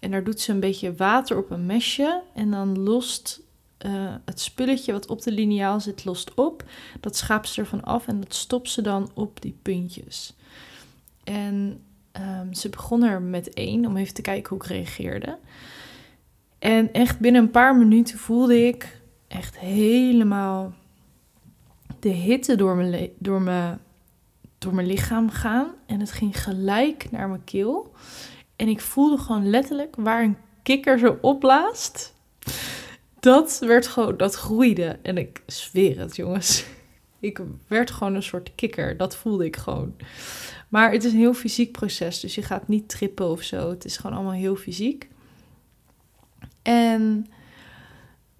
En 0.00 0.10
daar 0.10 0.24
doet 0.24 0.40
ze 0.40 0.52
een 0.52 0.60
beetje 0.60 0.94
water 0.94 1.36
op 1.36 1.50
een 1.50 1.66
mesje. 1.66 2.22
En 2.34 2.50
dan 2.50 2.78
lost 2.78 3.40
uh, 3.86 4.14
het 4.24 4.40
spulletje 4.40 4.92
wat 4.92 5.06
op 5.06 5.22
de 5.22 5.32
liniaal 5.32 5.80
zit, 5.80 6.04
lost 6.04 6.34
op. 6.34 6.64
Dat 7.00 7.16
schaapt 7.16 7.48
ze 7.48 7.60
ervan 7.60 7.84
af 7.84 8.06
en 8.06 8.20
dat 8.20 8.34
stopt 8.34 8.70
ze 8.70 8.82
dan 8.82 9.10
op 9.14 9.40
die 9.40 9.58
puntjes. 9.62 10.34
En 11.24 11.80
um, 12.12 12.54
ze 12.54 12.68
begon 12.68 13.02
er 13.02 13.22
met 13.22 13.54
één 13.54 13.86
om 13.86 13.96
even 13.96 14.14
te 14.14 14.22
kijken 14.22 14.48
hoe 14.48 14.64
ik 14.64 14.70
reageerde. 14.70 15.38
En 16.58 16.92
echt 16.92 17.18
binnen 17.18 17.42
een 17.42 17.50
paar 17.50 17.76
minuten 17.76 18.18
voelde 18.18 18.66
ik 18.66 19.00
echt 19.28 19.58
helemaal 19.58 20.72
de 22.00 22.08
hitte 22.08 22.56
door 22.56 22.76
mijn, 22.76 23.10
door 23.18 23.42
mijn, 23.42 23.80
door 24.58 24.74
mijn 24.74 24.86
lichaam 24.86 25.30
gaan. 25.30 25.66
En 25.86 26.00
het 26.00 26.12
ging 26.12 26.42
gelijk 26.42 27.10
naar 27.10 27.28
mijn 27.28 27.44
keel. 27.44 27.92
En 28.56 28.68
ik 28.68 28.80
voelde 28.80 29.18
gewoon 29.18 29.50
letterlijk 29.50 29.96
waar 29.98 30.22
een 30.22 30.36
kikker 30.62 30.98
zo 30.98 31.18
opblaast. 31.20 32.14
Dat 33.20 33.58
werd 33.60 33.86
gewoon, 33.86 34.16
dat 34.16 34.34
groeide. 34.34 34.98
En 35.02 35.18
ik 35.18 35.42
zweer 35.46 35.98
het, 35.98 36.16
jongens. 36.16 36.64
Ik 37.20 37.40
werd 37.66 37.90
gewoon 37.90 38.14
een 38.14 38.22
soort 38.22 38.54
kikker. 38.54 38.96
Dat 38.96 39.16
voelde 39.16 39.44
ik 39.44 39.56
gewoon. 39.56 39.96
Maar 40.68 40.92
het 40.92 41.04
is 41.04 41.12
een 41.12 41.18
heel 41.18 41.34
fysiek 41.34 41.72
proces. 41.72 42.20
Dus 42.20 42.34
je 42.34 42.42
gaat 42.42 42.68
niet 42.68 42.88
trippen 42.88 43.30
of 43.30 43.42
zo. 43.42 43.70
Het 43.70 43.84
is 43.84 43.96
gewoon 43.96 44.16
allemaal 44.16 44.32
heel 44.32 44.56
fysiek. 44.56 45.08
En 46.62 47.26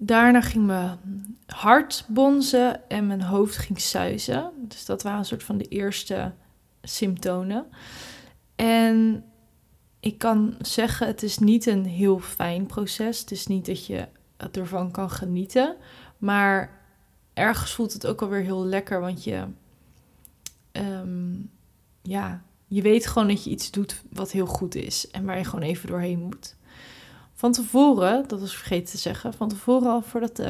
Daarna 0.00 0.40
ging 0.40 0.66
mijn 0.66 0.98
hart 1.46 2.04
bonzen 2.08 2.88
en 2.88 3.06
mijn 3.06 3.22
hoofd 3.22 3.56
ging 3.56 3.80
suizen. 3.80 4.50
Dus 4.58 4.84
dat 4.84 5.02
waren 5.02 5.18
een 5.18 5.24
soort 5.24 5.42
van 5.42 5.58
de 5.58 5.68
eerste 5.68 6.32
symptomen. 6.82 7.66
En 8.56 9.24
ik 10.00 10.18
kan 10.18 10.54
zeggen, 10.60 11.06
het 11.06 11.22
is 11.22 11.38
niet 11.38 11.66
een 11.66 11.84
heel 11.84 12.18
fijn 12.18 12.66
proces. 12.66 13.20
Het 13.20 13.30
is 13.30 13.46
niet 13.46 13.66
dat 13.66 13.86
je 13.86 14.08
ervan 14.52 14.90
kan 14.90 15.10
genieten. 15.10 15.76
Maar 16.18 16.80
ergens 17.32 17.74
voelt 17.74 17.92
het 17.92 18.06
ook 18.06 18.22
alweer 18.22 18.42
heel 18.42 18.64
lekker, 18.64 19.00
want 19.00 19.24
je, 19.24 19.44
ehm, 20.72 21.34
ja, 22.02 22.42
je 22.66 22.82
weet 22.82 23.06
gewoon 23.06 23.28
dat 23.28 23.44
je 23.44 23.50
iets 23.50 23.70
doet 23.70 24.02
wat 24.10 24.30
heel 24.30 24.46
goed 24.46 24.74
is 24.74 25.10
en 25.10 25.24
waar 25.24 25.38
je 25.38 25.44
gewoon 25.44 25.64
even 25.64 25.88
doorheen 25.88 26.18
moet. 26.18 26.56
Van 27.34 27.52
tevoren, 27.52 28.28
dat 28.28 28.40
was 28.40 28.56
vergeten 28.56 28.90
te 28.90 28.98
zeggen, 28.98 29.34
van 29.34 29.48
tevoren 29.48 29.90
al 29.90 30.02
voordat 30.02 30.40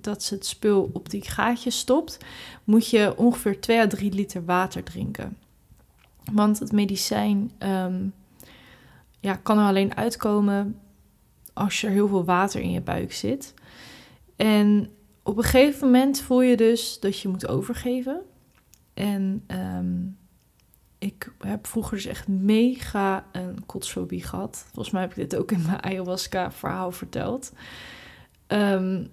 dat 0.00 0.22
ze 0.22 0.34
het 0.34 0.46
spul 0.46 0.90
op 0.92 1.10
die 1.10 1.22
gaatjes 1.22 1.78
stopt, 1.78 2.18
moet 2.64 2.88
je 2.88 3.16
ongeveer 3.16 3.60
2 3.60 3.80
à 3.80 3.86
3 3.86 4.12
liter 4.12 4.44
water 4.44 4.82
drinken. 4.82 5.36
Want 6.32 6.58
het 6.58 6.72
medicijn 6.72 7.52
um, 7.58 8.14
ja, 9.20 9.34
kan 9.34 9.58
er 9.58 9.66
alleen 9.66 9.96
uitkomen 9.96 10.78
als 11.54 11.82
er 11.82 11.90
heel 11.90 12.08
veel 12.08 12.24
water 12.24 12.60
in 12.60 12.70
je 12.70 12.80
buik 12.80 13.12
zit. 13.12 13.54
En 14.36 14.90
op 15.22 15.36
een 15.36 15.44
gegeven 15.44 15.86
moment 15.90 16.20
voel 16.20 16.42
je 16.42 16.56
dus 16.56 17.00
dat 17.00 17.18
je 17.18 17.28
moet 17.28 17.48
overgeven. 17.48 18.20
En 18.94 19.44
ehm, 19.46 19.96
ik 20.98 21.32
heb 21.38 21.66
vroeger 21.66 21.96
dus 21.96 22.06
echt 22.06 22.28
mega 22.28 23.26
een 23.32 23.66
kotsfobie 23.66 24.22
gehad. 24.22 24.66
Volgens 24.72 24.90
mij 24.90 25.02
heb 25.02 25.10
ik 25.10 25.16
dit 25.16 25.36
ook 25.36 25.52
in 25.52 25.62
mijn 25.66 25.82
ayahuasca-verhaal 25.82 26.92
verteld. 26.92 27.52
Ehm, 28.46 29.04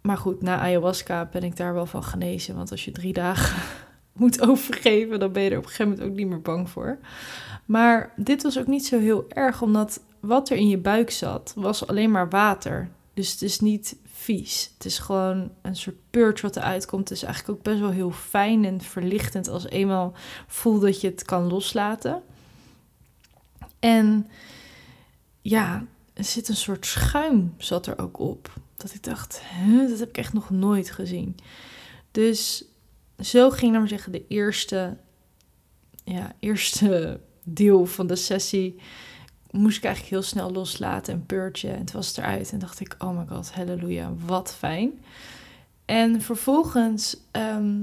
maar 0.00 0.16
goed, 0.16 0.42
na 0.42 0.58
ayahuasca 0.58 1.28
ben 1.32 1.42
ik 1.42 1.56
daar 1.56 1.74
wel 1.74 1.86
van 1.86 2.04
genezen. 2.04 2.56
Want 2.56 2.70
als 2.70 2.84
je 2.84 2.90
drie 2.90 3.12
dagen 3.12 3.62
moet 4.12 4.40
overgeven, 4.48 5.20
dan 5.20 5.32
ben 5.32 5.42
je 5.42 5.50
er 5.50 5.58
op 5.58 5.62
een 5.62 5.70
gegeven 5.70 5.92
moment 5.92 6.10
ook 6.10 6.16
niet 6.16 6.28
meer 6.28 6.40
bang 6.40 6.70
voor. 6.70 6.98
Maar 7.64 8.12
dit 8.16 8.42
was 8.42 8.58
ook 8.58 8.66
niet 8.66 8.86
zo 8.86 8.98
heel 8.98 9.24
erg, 9.28 9.62
omdat 9.62 10.00
wat 10.22 10.50
er 10.50 10.56
in 10.56 10.68
je 10.68 10.78
buik 10.78 11.10
zat, 11.10 11.52
was 11.56 11.86
alleen 11.86 12.10
maar 12.10 12.28
water. 12.28 12.90
Dus 13.14 13.32
het 13.32 13.42
is 13.42 13.60
niet 13.60 13.96
vies. 14.04 14.70
Het 14.74 14.84
is 14.84 14.98
gewoon 14.98 15.50
een 15.62 15.76
soort 15.76 15.96
purge 16.10 16.42
wat 16.42 16.56
eruit 16.56 16.86
komt. 16.86 17.08
Het 17.08 17.18
is 17.18 17.24
eigenlijk 17.24 17.58
ook 17.58 17.64
best 17.64 17.80
wel 17.80 17.90
heel 17.90 18.10
fijn 18.10 18.64
en 18.64 18.80
verlichtend 18.80 19.48
als 19.48 19.68
eenmaal 19.68 20.12
voel 20.46 20.78
dat 20.78 21.00
je 21.00 21.08
het 21.08 21.24
kan 21.24 21.46
loslaten. 21.46 22.22
En 23.78 24.26
ja, 25.40 25.86
er 26.12 26.24
zit 26.24 26.48
een 26.48 26.56
soort 26.56 26.86
schuim 26.86 27.54
zat 27.58 27.86
er 27.86 27.98
ook 27.98 28.18
op. 28.18 28.52
Dat 28.76 28.94
ik 28.94 29.02
dacht, 29.02 29.42
dat 29.88 29.98
heb 29.98 30.08
ik 30.08 30.16
echt 30.16 30.32
nog 30.32 30.50
nooit 30.50 30.90
gezien. 30.90 31.36
Dus 32.10 32.64
zo 33.18 33.50
ging, 33.50 33.72
maar 33.72 33.88
zeggen, 33.88 34.12
de 34.12 34.26
eerste, 34.28 34.96
ja, 36.04 36.34
eerste 36.40 37.20
deel 37.42 37.86
van 37.86 38.06
de 38.06 38.16
sessie 38.16 38.80
moest 39.52 39.76
ik 39.76 39.84
eigenlijk 39.84 40.14
heel 40.14 40.22
snel 40.22 40.52
loslaten 40.52 41.14
en 41.14 41.26
purgen. 41.26 41.72
En 41.72 41.78
het 41.78 41.92
was 41.92 42.16
eruit. 42.16 42.52
En 42.52 42.58
dacht 42.58 42.80
ik, 42.80 42.94
oh 42.98 43.18
my 43.18 43.26
god, 43.26 43.52
halleluja, 43.52 44.12
wat 44.26 44.54
fijn. 44.54 44.92
En 45.84 46.20
vervolgens 46.20 47.16
ehm, 47.30 47.80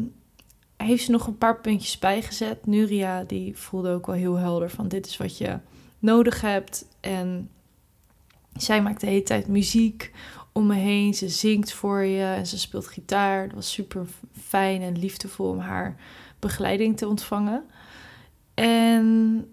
heeft 0.78 1.04
ze 1.04 1.12
nog 1.12 1.28
een 1.28 1.38
paar 1.38 1.60
puntjes 1.60 2.00
bijgezet. 2.00 2.66
Nuria, 2.66 3.24
die 3.24 3.58
voelde 3.58 3.90
ook 3.92 4.06
wel 4.06 4.16
heel 4.16 4.36
helder 4.36 4.70
van 4.70 4.88
dit 4.88 5.06
is 5.06 5.18
wat 5.18 5.38
je 5.38 5.60
nodig 6.00 6.42
hebt. 6.42 6.86
En 7.00 7.50
zij 8.56 8.82
maakt 8.82 9.02
de 9.02 9.08
hele 9.08 9.24
tijd 9.24 9.48
muziek 9.48 10.12
om 10.52 10.68
me 10.68 10.76
heen. 10.76 11.14
Ze 11.14 11.30
zingt 11.30 11.74
voor 11.74 12.04
je 12.04 12.24
en 12.24 12.48
ze 12.48 12.60
speelt 12.60 12.88
gitaar. 12.88 13.42
Het 13.44 13.54
was 13.54 13.72
super 13.72 14.08
fijn 14.42 14.82
en 14.82 15.00
liefdevol 15.00 15.50
om 15.50 15.60
haar 15.60 15.96
begeleiding 16.40 16.98
te 16.98 17.08
ontvangen. 17.08 17.64
En 18.54 19.48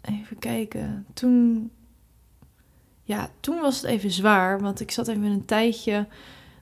even 0.00 0.38
kijken. 0.38 1.06
Toen, 1.14 1.70
ja, 3.02 3.30
toen 3.40 3.60
was 3.60 3.76
het 3.76 3.84
even 3.84 4.10
zwaar, 4.10 4.60
want 4.60 4.80
ik 4.80 4.90
zat 4.90 5.08
even 5.08 5.22
een 5.22 5.44
tijdje 5.44 6.06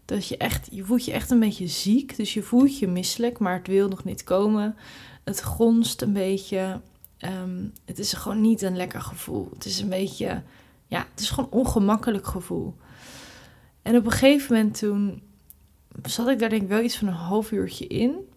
dat 0.05 0.29
je 0.29 0.37
echt, 0.37 0.69
je 0.71 0.85
voelt 0.85 1.05
je 1.05 1.13
echt 1.13 1.31
een 1.31 1.41
beetje 1.41 1.69
ziek. 1.69 2.17
Dus 2.17 2.35
je 2.35 2.43
voelt 2.43 2.79
je 2.79 2.87
misselijk, 2.87 3.39
maar 3.39 3.55
het 3.57 3.67
wil 3.67 3.89
nog 3.89 4.05
niet 4.05 4.25
komen. 4.25 4.77
Het 5.25 5.43
gonst 5.43 6.03
een 6.03 6.13
beetje. 6.13 6.81
Ehm, 7.19 7.65
het 7.85 7.99
is 7.99 8.13
gewoon 8.13 8.41
niet 8.41 8.63
een 8.63 8.77
lekker 8.77 9.01
gevoel. 9.01 9.49
Het 9.55 9.65
is 9.65 9.81
een 9.81 9.89
beetje, 9.89 10.43
ja, 10.87 11.07
het 11.11 11.21
is 11.21 11.31
gewoon 11.31 11.49
een 11.51 11.59
ongemakkelijk 11.59 12.27
gevoel. 12.27 12.75
En 13.83 13.97
op 13.97 14.05
een 14.05 14.11
gegeven 14.11 14.57
moment 14.57 14.79
toen 14.79 15.23
zat 16.03 16.29
ik 16.29 16.39
daar 16.39 16.49
denk 16.49 16.63
ik 16.63 16.69
wel 16.69 16.83
iets 16.83 16.97
van 16.97 17.09
een 17.09 17.15
half 17.15 17.53
uurtje 17.53 17.87
in. 17.87 18.28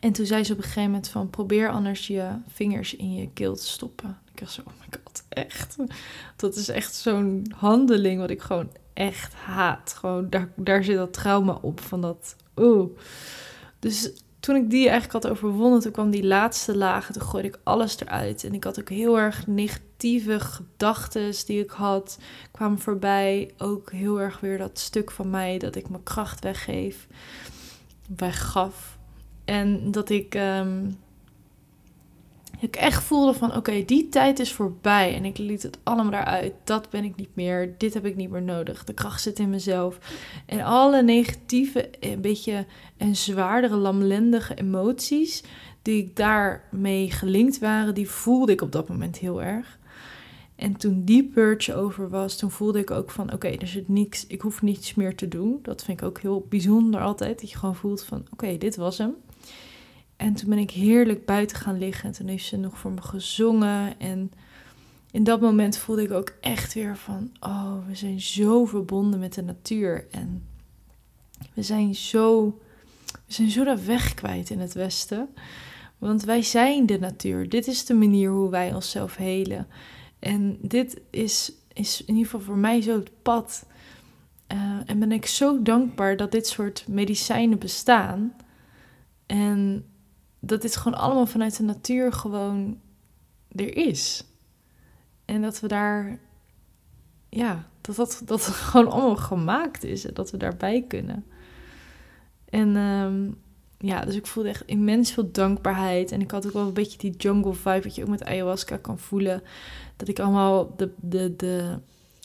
En 0.00 0.12
toen 0.12 0.26
zei 0.26 0.44
ze 0.44 0.52
op 0.52 0.58
een 0.58 0.64
gegeven 0.64 0.90
moment 0.90 1.08
van 1.08 1.30
probeer 1.30 1.70
anders 1.70 2.06
je 2.06 2.28
vingers 2.48 2.96
in 2.96 3.14
je 3.14 3.28
keel 3.32 3.56
te 3.56 3.66
stoppen. 3.66 4.18
Ik 4.32 4.40
dacht 4.40 4.52
zo, 4.52 4.60
oh 4.60 4.72
my 4.80 4.98
god, 5.04 5.24
echt. 5.28 5.76
Dat 6.36 6.56
is 6.56 6.68
echt 6.68 6.94
zo'n 6.94 7.52
handeling 7.56 8.20
wat 8.20 8.30
ik 8.30 8.40
gewoon 8.40 8.70
echt 8.92 9.34
haat. 9.34 9.94
Gewoon 9.98 10.30
daar, 10.30 10.48
daar 10.56 10.84
zit 10.84 10.96
dat 10.96 11.12
trauma 11.12 11.58
op 11.60 11.80
van 11.80 12.00
dat, 12.00 12.36
oeh. 12.56 12.90
Dus 13.78 14.12
toen 14.40 14.56
ik 14.56 14.70
die 14.70 14.88
eigenlijk 14.88 15.24
had 15.24 15.32
overwonnen, 15.32 15.80
toen 15.80 15.92
kwam 15.92 16.10
die 16.10 16.26
laatste 16.26 16.76
lagen, 16.76 17.12
toen 17.14 17.22
gooide 17.22 17.48
ik 17.48 17.58
alles 17.62 18.00
eruit. 18.00 18.44
En 18.44 18.54
ik 18.54 18.64
had 18.64 18.80
ook 18.80 18.88
heel 18.88 19.18
erg 19.18 19.46
negatieve 19.46 20.40
gedachten 20.40 21.32
die 21.46 21.62
ik 21.62 21.70
had, 21.70 22.18
kwamen 22.50 22.78
voorbij. 22.78 23.50
Ook 23.58 23.92
heel 23.92 24.20
erg 24.20 24.40
weer 24.40 24.58
dat 24.58 24.78
stuk 24.78 25.10
van 25.10 25.30
mij 25.30 25.58
dat 25.58 25.76
ik 25.76 25.88
mijn 25.88 26.02
kracht 26.02 26.40
weggeef, 26.40 27.06
weggaf. 28.16 28.93
En 29.44 29.90
dat 29.90 30.10
ik, 30.10 30.34
um, 30.34 30.96
ik 32.60 32.76
echt 32.76 33.02
voelde 33.02 33.34
van 33.34 33.56
oké, 33.56 33.84
die 33.84 34.08
tijd 34.08 34.38
is 34.38 34.52
voorbij. 34.52 35.14
En 35.14 35.24
ik 35.24 35.38
liet 35.38 35.62
het 35.62 35.78
allemaal 35.82 36.12
daaruit. 36.12 36.52
Dat 36.64 36.90
ben 36.90 37.04
ik 37.04 37.16
niet 37.16 37.34
meer. 37.34 37.74
Dit 37.78 37.94
heb 37.94 38.06
ik 38.06 38.16
niet 38.16 38.30
meer 38.30 38.42
nodig. 38.42 38.84
De 38.84 38.94
kracht 38.94 39.22
zit 39.22 39.38
in 39.38 39.50
mezelf. 39.50 39.98
En 40.46 40.60
alle 40.60 41.02
negatieve, 41.02 41.90
een 42.00 42.20
beetje 42.20 42.66
en 42.96 43.16
zwaardere, 43.16 43.76
lamlendige 43.76 44.54
emoties 44.54 45.42
die 45.84 46.02
ik 46.02 46.16
daarmee 46.16 47.10
gelinkt 47.10 47.58
waren, 47.58 47.94
die 47.94 48.10
voelde 48.10 48.52
ik 48.52 48.60
op 48.60 48.72
dat 48.72 48.88
moment 48.88 49.18
heel 49.18 49.42
erg. 49.42 49.78
En 50.56 50.76
toen 50.76 51.04
die 51.04 51.24
purge 51.24 51.74
over 51.74 52.08
was, 52.08 52.36
toen 52.36 52.50
voelde 52.50 52.78
ik 52.78 52.90
ook 52.90 53.10
van 53.10 53.32
oké, 53.32 53.48
er 53.48 53.66
zit 53.66 53.88
niks, 53.88 54.26
ik 54.26 54.40
hoef 54.40 54.62
niets 54.62 54.94
meer 54.94 55.16
te 55.16 55.28
doen. 55.28 55.58
Dat 55.62 55.84
vind 55.84 56.00
ik 56.00 56.06
ook 56.06 56.20
heel 56.20 56.46
bijzonder 56.48 57.00
altijd. 57.00 57.40
Dat 57.40 57.50
je 57.50 57.58
gewoon 57.58 57.76
voelt 57.76 58.04
van 58.04 58.26
oké, 58.32 58.58
dit 58.58 58.76
was 58.76 58.98
hem. 58.98 59.14
En 60.16 60.34
toen 60.34 60.48
ben 60.48 60.58
ik 60.58 60.70
heerlijk 60.70 61.26
buiten 61.26 61.56
gaan 61.56 61.78
liggen. 61.78 62.04
En 62.08 62.12
toen 62.12 62.28
heeft 62.28 62.44
ze 62.44 62.56
nog 62.56 62.78
voor 62.78 62.92
me 62.92 63.02
gezongen. 63.02 64.00
En 64.00 64.32
in 65.10 65.24
dat 65.24 65.40
moment 65.40 65.76
voelde 65.76 66.02
ik 66.02 66.10
ook 66.10 66.32
echt 66.40 66.74
weer 66.74 66.96
van: 66.96 67.30
oh, 67.40 67.86
we 67.86 67.94
zijn 67.94 68.20
zo 68.20 68.64
verbonden 68.64 69.20
met 69.20 69.34
de 69.34 69.42
natuur. 69.42 70.06
En 70.10 70.46
we 71.54 71.62
zijn 71.62 71.94
zo, 71.94 72.58
we 73.06 73.32
zijn 73.32 73.50
zo 73.50 73.64
dat 73.64 73.80
weg 73.82 74.14
kwijt 74.14 74.50
in 74.50 74.58
het 74.58 74.72
Westen. 74.72 75.28
Want 75.98 76.22
wij 76.22 76.42
zijn 76.42 76.86
de 76.86 76.98
natuur. 76.98 77.48
Dit 77.48 77.66
is 77.66 77.84
de 77.84 77.94
manier 77.94 78.30
hoe 78.30 78.50
wij 78.50 78.74
onszelf 78.74 79.16
helen. 79.16 79.66
En 80.18 80.58
dit 80.60 81.00
is, 81.10 81.52
is 81.72 82.00
in 82.00 82.14
ieder 82.14 82.30
geval 82.30 82.46
voor 82.46 82.58
mij 82.58 82.80
zo 82.80 82.94
het 82.94 83.22
pad. 83.22 83.66
Uh, 84.52 84.80
en 84.86 84.98
ben 84.98 85.12
ik 85.12 85.26
zo 85.26 85.62
dankbaar 85.62 86.16
dat 86.16 86.32
dit 86.32 86.46
soort 86.46 86.84
medicijnen 86.88 87.58
bestaan. 87.58 88.36
En 89.26 89.84
dat 90.46 90.62
dit 90.62 90.76
gewoon 90.76 90.98
allemaal 90.98 91.26
vanuit 91.26 91.56
de 91.56 91.62
natuur 91.62 92.12
gewoon 92.12 92.80
er 93.48 93.76
is. 93.76 94.24
En 95.24 95.42
dat 95.42 95.60
we 95.60 95.68
daar, 95.68 96.18
ja, 97.28 97.68
dat 97.80 97.96
dat, 97.96 98.22
dat 98.24 98.42
gewoon 98.70 98.90
allemaal 98.90 99.16
gemaakt 99.16 99.84
is 99.84 100.06
en 100.06 100.14
dat 100.14 100.30
we 100.30 100.36
daarbij 100.36 100.84
kunnen. 100.88 101.24
En 102.50 102.76
um, 102.76 103.42
ja, 103.78 104.04
dus 104.04 104.14
ik 104.14 104.26
voelde 104.26 104.48
echt 104.48 104.62
immens 104.66 105.12
veel 105.12 105.30
dankbaarheid. 105.32 106.12
En 106.12 106.20
ik 106.20 106.30
had 106.30 106.46
ook 106.46 106.52
wel 106.52 106.66
een 106.66 106.72
beetje 106.72 106.98
die 106.98 107.16
jungle 107.16 107.54
vibe, 107.54 107.82
wat 107.82 107.94
je 107.94 108.02
ook 108.02 108.08
met 108.08 108.24
ayahuasca 108.24 108.76
kan 108.76 108.98
voelen. 108.98 109.42
Dat 109.96 110.08
ik 110.08 110.18
allemaal 110.18 110.76
de, 110.76 110.90
de, 111.00 111.36
de, 111.36 111.78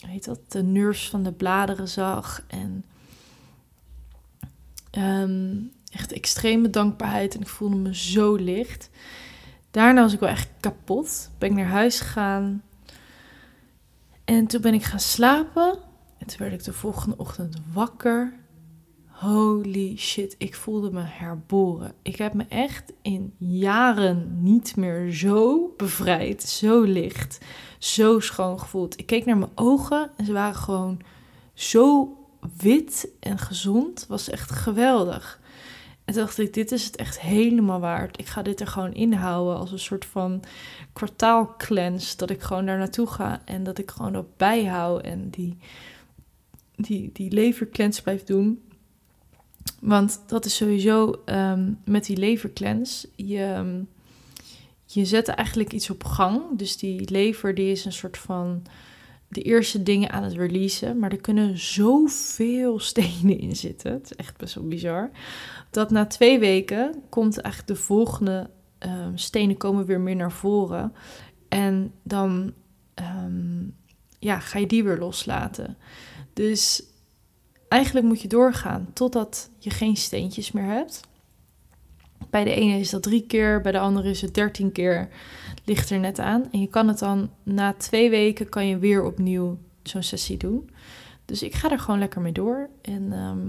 heet 0.06 0.24
dat, 0.24 0.40
de 0.48 0.62
nerves 0.62 1.08
van 1.08 1.22
de 1.22 1.32
bladeren 1.32 1.88
zag. 1.88 2.44
En 2.46 2.84
um, 4.98 5.72
Echt 5.90 6.12
extreme 6.12 6.70
dankbaarheid 6.70 7.34
en 7.34 7.40
ik 7.40 7.48
voelde 7.48 7.76
me 7.76 7.94
zo 7.94 8.34
licht. 8.34 8.90
Daarna 9.70 10.02
was 10.02 10.12
ik 10.12 10.20
wel 10.20 10.28
echt 10.28 10.48
kapot. 10.60 11.30
Ben 11.38 11.50
ik 11.50 11.56
naar 11.56 11.66
huis 11.66 12.00
gegaan. 12.00 12.62
En 14.24 14.46
toen 14.46 14.60
ben 14.60 14.74
ik 14.74 14.82
gaan 14.82 15.00
slapen. 15.00 15.78
En 16.18 16.26
toen 16.26 16.38
werd 16.38 16.52
ik 16.52 16.64
de 16.64 16.72
volgende 16.72 17.16
ochtend 17.16 17.56
wakker. 17.72 18.38
Holy 19.06 19.96
shit, 19.96 20.34
ik 20.38 20.54
voelde 20.54 20.90
me 20.90 21.02
herboren. 21.04 21.92
Ik 22.02 22.16
heb 22.16 22.34
me 22.34 22.44
echt 22.48 22.92
in 23.02 23.34
jaren 23.38 24.42
niet 24.42 24.76
meer 24.76 25.12
zo 25.12 25.74
bevrijd, 25.76 26.42
zo 26.42 26.82
licht, 26.82 27.38
zo 27.78 28.20
schoon 28.20 28.60
gevoeld. 28.60 28.98
Ik 28.98 29.06
keek 29.06 29.24
naar 29.24 29.38
mijn 29.38 29.50
ogen 29.54 30.10
en 30.16 30.24
ze 30.24 30.32
waren 30.32 30.54
gewoon 30.54 31.00
zo 31.54 32.16
wit 32.56 33.08
en 33.20 33.38
gezond. 33.38 34.06
Was 34.08 34.28
echt 34.28 34.50
geweldig. 34.50 35.39
En 36.10 36.16
dacht 36.16 36.38
ik, 36.38 36.54
dit 36.54 36.72
is 36.72 36.84
het 36.84 36.96
echt 36.96 37.20
helemaal 37.20 37.80
waard. 37.80 38.18
Ik 38.18 38.26
ga 38.26 38.42
dit 38.42 38.60
er 38.60 38.66
gewoon 38.66 38.94
inhouden 38.94 39.56
als 39.56 39.72
een 39.72 39.78
soort 39.78 40.04
van 40.04 40.42
kwartaalcleanse. 40.92 42.16
Dat 42.16 42.30
ik 42.30 42.40
gewoon 42.40 42.66
daar 42.66 42.78
naartoe 42.78 43.06
ga 43.06 43.42
en 43.44 43.62
dat 43.64 43.78
ik 43.78 43.90
gewoon 43.90 44.16
op 44.16 44.26
bijhoud 44.36 45.02
en 45.02 45.30
die, 45.30 45.56
die, 46.76 47.10
die 47.12 47.28
blijf 48.02 48.24
doen. 48.24 48.62
Want 49.80 50.22
dat 50.26 50.44
is 50.44 50.56
sowieso 50.56 51.22
um, 51.26 51.78
met 51.84 52.04
die 52.04 52.16
levercleanse. 52.16 53.08
Je, 53.16 53.44
ehm, 53.44 53.82
je 54.86 55.04
zet 55.04 55.28
eigenlijk 55.28 55.72
iets 55.72 55.90
op 55.90 56.04
gang. 56.04 56.42
Dus 56.52 56.76
die 56.76 57.10
lever 57.10 57.54
die 57.54 57.70
is 57.70 57.84
een 57.84 57.92
soort 57.92 58.18
van 58.18 58.62
de 59.28 59.42
eerste 59.42 59.82
dingen 59.82 60.10
aan 60.10 60.22
het 60.22 60.34
releasen. 60.34 60.98
Maar 60.98 61.10
er 61.10 61.20
kunnen 61.20 61.58
zoveel 61.58 62.78
stenen 62.90 63.38
in 63.38 63.56
zitten. 63.56 63.92
Het 63.92 64.04
is 64.04 64.16
echt 64.16 64.36
best 64.36 64.54
wel 64.54 64.68
bizar. 64.68 65.10
Dat 65.70 65.90
na 65.90 66.06
twee 66.06 66.38
weken 66.38 67.02
komt 67.08 67.40
eigenlijk 67.40 67.78
de 67.78 67.84
volgende 67.84 68.50
um, 68.78 69.18
stenen 69.18 69.56
komen 69.56 69.86
weer 69.86 70.00
meer 70.00 70.16
naar 70.16 70.32
voren. 70.32 70.92
En 71.48 71.92
dan 72.02 72.52
um, 72.94 73.76
ja, 74.18 74.38
ga 74.38 74.58
je 74.58 74.66
die 74.66 74.84
weer 74.84 74.98
loslaten. 74.98 75.76
Dus 76.32 76.82
eigenlijk 77.68 78.06
moet 78.06 78.22
je 78.22 78.28
doorgaan 78.28 78.88
totdat 78.92 79.50
je 79.58 79.70
geen 79.70 79.96
steentjes 79.96 80.52
meer 80.52 80.64
hebt. 80.64 81.00
Bij 82.30 82.44
de 82.44 82.54
ene 82.54 82.78
is 82.78 82.90
dat 82.90 83.02
drie 83.02 83.26
keer, 83.26 83.60
bij 83.60 83.72
de 83.72 83.78
andere 83.78 84.10
is 84.10 84.20
het 84.20 84.34
dertien 84.34 84.72
keer. 84.72 85.08
Ligt 85.64 85.90
er 85.90 85.98
net 85.98 86.18
aan. 86.18 86.48
En 86.52 86.60
je 86.60 86.68
kan 86.68 86.88
het 86.88 86.98
dan 86.98 87.30
na 87.42 87.72
twee 87.72 88.10
weken 88.10 88.48
kan 88.48 88.66
je 88.66 88.78
weer 88.78 89.04
opnieuw 89.04 89.58
zo'n 89.82 90.02
sessie 90.02 90.36
doen. 90.36 90.70
Dus 91.24 91.42
ik 91.42 91.54
ga 91.54 91.70
er 91.70 91.78
gewoon 91.78 92.00
lekker 92.00 92.20
mee 92.20 92.32
door. 92.32 92.70
En 92.82 93.12
ehm, 93.12 93.48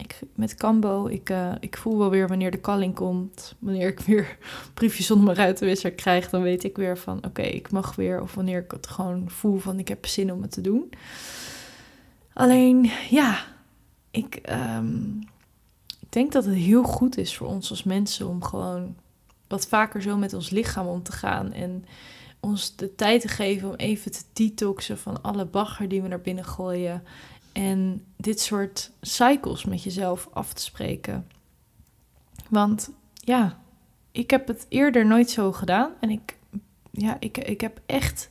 ik, 0.00 0.20
met 0.34 0.54
Cambo, 0.54 1.06
ik, 1.06 1.30
uh, 1.30 1.52
ik 1.60 1.76
voel 1.76 1.98
wel 1.98 2.10
weer 2.10 2.28
wanneer 2.28 2.50
de 2.50 2.60
kalling 2.60 2.94
komt. 2.94 3.54
Wanneer 3.58 3.88
ik 3.88 4.00
weer 4.00 4.38
briefjes 4.74 5.06
zonder 5.06 5.24
mijn 5.26 5.38
ruitenwisser 5.38 5.92
krijg, 5.92 6.30
dan 6.30 6.42
weet 6.42 6.64
ik 6.64 6.76
weer 6.76 6.98
van 6.98 7.24
oké, 7.24 7.42
ik 7.42 7.70
mag 7.70 7.94
weer. 7.94 8.20
Of 8.20 8.34
wanneer 8.34 8.62
ik 8.62 8.70
het 8.70 8.86
gewoon 8.86 9.30
voel 9.30 9.58
van 9.58 9.78
ik 9.78 9.88
heb 9.88 10.06
zin 10.06 10.32
om 10.32 10.42
het 10.42 10.52
te 10.52 10.60
doen. 10.60 10.90
Alleen 12.32 12.90
ja, 13.10 13.44
ik, 14.10 14.34
ehm, 14.34 15.18
ik 16.00 16.08
denk 16.08 16.32
dat 16.32 16.44
het 16.44 16.54
heel 16.54 16.82
goed 16.82 17.16
is 17.16 17.36
voor 17.36 17.46
ons 17.46 17.70
als 17.70 17.82
mensen 17.82 18.28
om 18.28 18.44
gewoon 18.44 18.96
wat 19.48 19.66
vaker 19.66 20.02
zo 20.02 20.16
met 20.16 20.34
ons 20.34 20.50
lichaam 20.50 20.86
om 20.86 21.02
te 21.02 21.12
gaan. 21.12 21.52
En 21.52 21.84
ons 22.40 22.76
de 22.76 22.94
tijd 22.94 23.20
te 23.20 23.28
geven 23.28 23.68
om 23.68 23.74
even 23.74 24.12
te 24.12 24.22
detoxen 24.32 24.98
van 24.98 25.22
alle 25.22 25.44
bagger 25.44 25.88
die 25.88 26.02
we 26.02 26.08
naar 26.08 26.20
binnen 26.20 26.44
gooien. 26.44 27.02
En 27.52 28.04
dit 28.16 28.40
soort 28.40 28.90
cycles 29.00 29.64
met 29.64 29.82
jezelf 29.82 30.28
af 30.32 30.52
te 30.52 30.62
spreken. 30.62 31.26
Want 32.48 32.90
ja, 33.14 33.58
ik 34.12 34.30
heb 34.30 34.46
het 34.46 34.66
eerder 34.68 35.06
nooit 35.06 35.30
zo 35.30 35.52
gedaan. 35.52 35.92
En 36.00 36.10
ik, 36.10 36.36
ja, 36.90 37.16
ik, 37.20 37.38
ik 37.38 37.60
heb 37.60 37.80
echt 37.86 38.28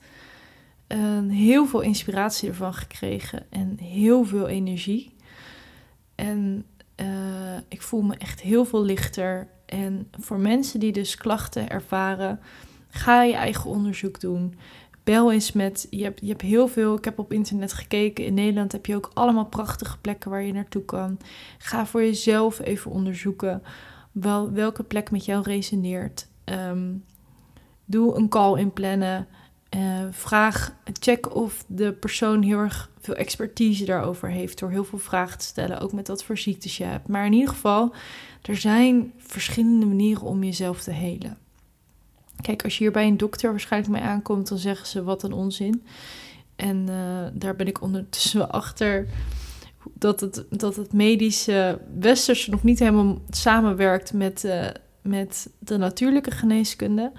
uh, 0.88 1.30
heel 1.30 1.66
veel 1.66 1.82
inspiratie 1.82 2.50
ervan 2.50 2.74
gekregen. 2.74 3.52
En 3.52 3.78
heel 3.80 4.24
veel 4.24 4.48
energie. 4.48 5.16
En 6.16 6.66
uh, 6.96 7.58
ik 7.68 7.82
voel 7.82 8.02
me 8.02 8.16
echt 8.16 8.42
heel 8.42 8.66
veel 8.66 8.84
lichter. 8.84 9.48
En 9.66 10.08
voor 10.20 10.40
mensen 10.40 10.80
die 10.80 10.92
dus 10.92 11.16
klachten 11.16 11.70
ervaren, 11.70 12.40
ga 12.90 13.24
je 13.24 13.34
eigen 13.34 13.70
onderzoek 13.70 14.20
doen. 14.20 14.56
Bel 15.10 15.32
eens 15.32 15.52
met, 15.52 15.88
je 15.89 16.04
hebt, 16.04 16.19
je 16.22 16.28
hebt 16.28 16.41
heel 16.41 16.67
veel, 16.67 16.98
ik 16.98 17.06
heb 17.06 17.19
op 17.19 17.34
internet 17.34 17.74
gekeken. 17.74 18.26
In 18.26 18.34
Nederland 18.34 18.72
heb 18.72 18.86
je 18.86 18.95
ook 18.95 19.12
allemaal 19.13 19.45
prachtige 19.45 19.98
plekken 19.98 20.30
waar 20.32 20.43
je 20.43 20.54
naartoe 20.54 20.86
kan. 20.86 21.19
Ga 21.58 21.86
voor 21.86 22.02
jezelf 22.02 22.60
even 22.60 22.91
onderzoeken 22.91 23.63
wel, 24.12 24.52
welke 24.52 24.84
plek 24.84 25.12
met 25.12 25.26
jou 25.26 25.43
resoneert. 25.43 26.28
Um, 26.45 27.04
doe 27.86 28.15
een 28.15 28.30
call 28.30 28.60
inplannen. 28.60 29.28
Uh, 29.76 29.82
vraag, 30.12 30.76
check 31.00 31.36
of 31.36 31.65
de 31.67 31.93
persoon 31.93 32.41
heel 32.41 32.58
erg 32.58 32.91
veel 33.00 33.15
expertise 33.15 33.86
daarover 33.86 34.30
heeft 34.30 34.60
door 34.60 34.69
heel 34.69 34.84
veel 34.84 35.00
vragen 35.00 35.38
te 35.38 35.45
stellen, 35.45 35.80
ook 35.80 35.93
met 35.93 36.08
wat 36.08 36.24
voor 36.24 36.38
ziektes 36.38 36.78
je 36.78 36.84
hebt. 36.84 37.08
Maar 37.08 37.26
in 37.26 37.34
ieder 37.34 37.50
geval, 37.50 37.93
er 38.41 38.58
zijn 38.58 39.13
verschillende 39.17 39.86
manieren 39.86 40.24
om 40.24 40.43
jezelf 40.43 40.82
te 40.82 40.91
helen. 40.91 41.38
Kijk, 42.41 42.63
als 42.63 42.78
je 42.78 42.84
hier 42.84 42.93
bij 42.93 43.08
een 43.08 43.17
dokter 43.17 43.49
waarschijnlijk 43.49 43.93
mee 43.93 44.02
aankomt, 44.02 44.47
dan 44.47 44.58
zeggen 44.58 44.88
ze 44.88 45.04
wat 45.04 45.23
een 45.23 45.34
onzin. 45.34 45.84
En 46.56 46.88
uh, 46.89 47.28
daar 47.34 47.56
ben 47.56 47.67
ik 47.67 47.82
ondertussen 47.82 48.52
achter 48.52 49.08
dat 49.93 50.19
het, 50.19 50.45
dat 50.49 50.75
het 50.75 50.93
medische 50.93 51.80
westerse 51.99 52.49
nog 52.49 52.63
niet 52.63 52.80
helemaal 52.80 53.21
samenwerkt 53.30 54.13
met, 54.13 54.43
uh, 54.43 54.67
met 55.02 55.49
de 55.60 55.78
natuurlijke 55.78 56.32
geneeskunde. 56.32 57.12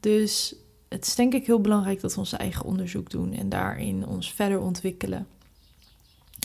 Dus 0.00 0.54
het 0.88 1.06
is 1.06 1.14
denk 1.14 1.34
ik 1.34 1.46
heel 1.46 1.60
belangrijk 1.60 2.00
dat 2.00 2.14
we 2.14 2.20
ons 2.20 2.32
eigen 2.32 2.64
onderzoek 2.64 3.10
doen 3.10 3.32
en 3.32 3.48
daarin 3.48 4.06
ons 4.06 4.32
verder 4.32 4.60
ontwikkelen. 4.60 5.26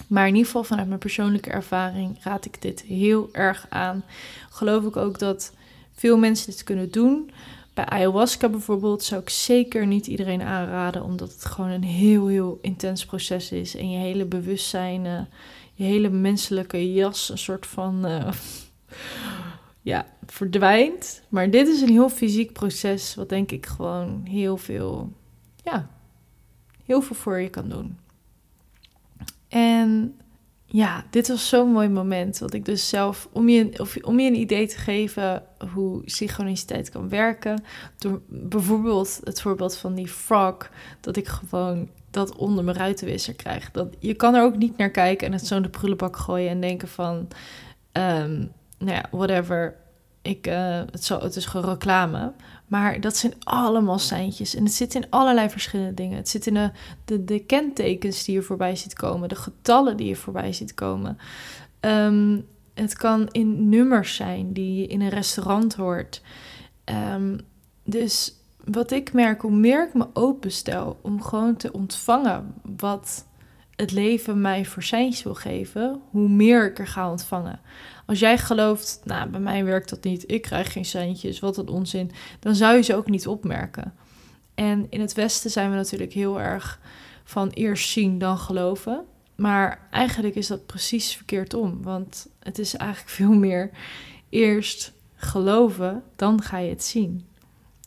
Maar 0.08 0.28
in 0.28 0.34
ieder 0.34 0.46
geval 0.46 0.64
vanuit 0.64 0.88
mijn 0.88 1.00
persoonlijke 1.00 1.50
ervaring 1.50 2.24
raad 2.24 2.46
ik 2.46 2.62
dit 2.62 2.82
heel 2.82 3.30
erg 3.32 3.66
aan. 3.70 4.04
Geloof 4.50 4.86
ik 4.86 4.96
ook 4.96 5.20
dat 5.20 5.54
veel 5.94 6.18
mensen 6.18 6.52
dit 6.52 6.64
kunnen 6.64 6.92
doen. 6.92 7.32
Bij 7.80 7.88
ayahuasca 7.88 8.50
bijvoorbeeld 8.50 9.04
zou 9.04 9.22
ik 9.22 9.30
zeker 9.30 9.88
niet 9.88 10.08
iedereen 10.08 10.42
aanraden, 10.42 11.04
omdat 11.04 11.32
het 11.32 11.46
gewoon 11.46 11.70
een 11.70 11.84
heel, 11.84 12.28
heel 12.28 12.60
intens 12.62 13.06
proces 13.06 13.52
is. 13.52 13.76
En 13.76 13.92
je 13.92 13.98
hele 13.98 14.26
bewustzijn, 14.26 15.06
uh, 15.06 15.22
je 15.74 15.84
hele 15.84 16.10
menselijke 16.10 16.94
jas, 16.94 17.30
een 17.30 17.38
soort 17.38 17.66
van. 17.66 18.06
Uh, 18.06 18.32
ja, 19.92 20.06
verdwijnt. 20.26 21.22
Maar 21.30 21.50
dit 21.50 21.68
is 21.68 21.82
een 21.82 21.90
heel 21.90 22.10
fysiek 22.10 22.54
proces, 22.54 23.16
wat 23.16 23.30
denk 23.30 23.52
ik 23.52 23.66
gewoon 23.66 24.22
heel 24.30 24.58
veel, 24.58 25.14
ja, 25.64 25.90
heel 26.86 27.02
veel 27.02 27.16
voor 27.16 27.40
je 27.40 27.50
kan 27.50 27.70
doen. 27.70 27.98
En 29.48 30.20
ja, 30.72 31.06
dit 31.10 31.28
was 31.28 31.50
zo'n 31.50 31.72
mooi 31.72 31.90
moment. 31.90 32.40
Wat 32.40 32.54
ik 32.54 32.66
dus 32.66 32.90
zelf, 32.90 33.28
om 33.32 33.50
je, 33.50 33.80
of, 33.80 33.98
om 34.02 34.20
je 34.20 34.28
een 34.28 34.40
idee 34.40 34.68
te 34.68 34.78
geven 34.78 35.44
hoe 35.74 36.02
synchroniciteit 36.06 36.90
kan 36.90 37.10
werken. 37.10 37.64
Door 37.98 38.22
bijvoorbeeld 38.28 39.20
het 39.24 39.42
voorbeeld 39.42 39.78
van 39.78 39.96
die 39.96 40.08
frog, 40.08 40.70
dat 41.00 41.16
ik 41.16 41.28
gewoon 41.28 41.90
dat 42.12 42.36
onder 42.36 42.64
mijn 42.64 42.78
ruitenwisser 42.78 43.34
krijg. 43.34 43.72
Dat, 43.72 43.88
je 44.00 44.14
kan 44.14 44.36
er 44.36 44.44
ook 44.44 44.58
niet 44.58 44.78
naar 44.78 44.90
kijken 44.90 45.28
en 45.28 45.34
het 45.34 45.48
zo 45.48 45.56
in 45.56 45.62
de 45.62 45.70
prullenbak 45.70 46.18
gooien 46.18 46.50
en 46.50 46.62
denken 46.62 46.88
van, 46.88 47.16
um, 47.94 48.52
nou 48.78 48.92
ja, 48.92 49.06
whatever. 49.12 49.76
Ik, 50.22 50.48
uh, 50.48 50.82
het, 50.92 51.04
zo, 51.04 51.20
het 51.20 51.36
is 51.36 51.46
gewoon 51.46 51.70
reclame. 51.70 52.34
Maar 52.70 53.02
dat 53.02 53.18
zijn 53.18 53.34
allemaal 53.44 54.00
seintjes. 54.00 54.56
En 54.56 54.64
het 54.64 54.74
zit 54.74 54.96
in 54.96 55.10
allerlei 55.10 55.50
verschillende 55.50 55.94
dingen. 55.94 56.18
Het 56.18 56.30
zit 56.30 56.48
in 56.48 56.72
de, 57.06 57.24
de, 57.24 57.40
kentekens 57.40 58.24
die 58.24 58.36
je 58.36 58.42
voorbij 58.42 58.76
ziet 58.76 58.94
komen. 58.94 59.30
De 59.30 59.36
getallen 59.36 59.98
die 59.98 60.08
je 60.08 60.16
voorbij 60.16 60.54
ziet 60.54 60.74
komen. 60.74 61.18
Um, 61.80 62.46
het 62.74 62.94
kan 62.94 63.28
in 63.32 63.70
nummers 63.70 64.16
zijn 64.16 64.54
die 64.54 64.82
je 64.82 64.88
in 64.88 65.02
een 65.02 65.10
restaurant 65.10 65.76
hoort. 65.76 66.22
Um, 67.14 67.40
dus 67.84 68.34
wat 68.66 68.92
ik 68.92 69.14
merk, 69.14 69.42
hoe 69.42 69.52
meer 69.52 69.88
ik 69.88 69.94
me 69.94 70.08
openstel 70.14 71.00
om 71.02 71.22
gewoon 71.22 71.56
te 71.56 71.72
ontvangen 71.72 72.54
wat 72.78 73.26
het 73.80 73.92
leven 73.92 74.42
mij 74.42 74.66
voor 74.66 74.84
seintjes 74.84 75.24
wil 75.24 75.36
geven, 75.36 76.02
hoe 76.10 76.30
meer 76.30 76.70
ik 76.70 76.80
er 76.80 76.88
ga 76.88 77.10
ontvangen. 77.10 77.60
Als 78.06 78.20
jij 78.20 78.38
gelooft, 78.38 79.02
nou, 79.04 79.30
bij 79.30 79.40
mij 79.40 79.64
werkt 79.64 79.90
dat 79.90 80.04
niet, 80.04 80.32
ik 80.32 80.42
krijg 80.42 80.72
geen 80.72 80.86
centjes, 80.86 81.40
wat 81.40 81.58
een 81.58 81.68
onzin, 81.68 82.12
dan 82.40 82.56
zou 82.56 82.76
je 82.76 82.82
ze 82.82 82.96
ook 82.96 83.10
niet 83.10 83.28
opmerken. 83.28 83.94
En 84.56 84.88
in 84.90 85.02
het 85.02 85.14
Westen 85.14 85.52
zijn 85.52 85.70
we 85.70 85.76
natuurlijk 85.76 86.14
heel 86.14 86.42
erg 86.42 86.80
van 87.24 87.50
eerst 87.50 87.90
zien 87.90 88.18
dan 88.18 88.38
geloven. 88.38 89.06
Maar 89.36 89.88
eigenlijk 89.92 90.36
is 90.36 90.48
dat 90.48 90.66
precies 90.66 91.16
verkeerd 91.16 91.54
om, 91.54 91.84
want 91.84 92.28
het 92.40 92.60
is 92.60 92.76
eigenlijk 92.76 93.12
veel 93.20 93.34
meer 93.34 93.70
eerst 94.30 94.94
geloven, 95.16 96.04
dan 96.16 96.42
ga 96.42 96.58
je 96.58 96.70
het 96.70 96.84
zien. 96.84 97.26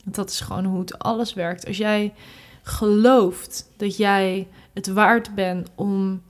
Dat 0.05 0.31
is 0.31 0.41
gewoon 0.41 0.65
hoe 0.65 0.81
het 0.81 0.99
alles 0.99 1.35
werkt. 1.35 1.67
Als 1.67 1.77
jij 1.77 2.13
gelooft 2.63 3.71
dat 3.77 3.97
jij 3.97 4.49
het 4.73 4.87
waard 4.87 5.35
bent 5.35 5.69
om 5.75 6.23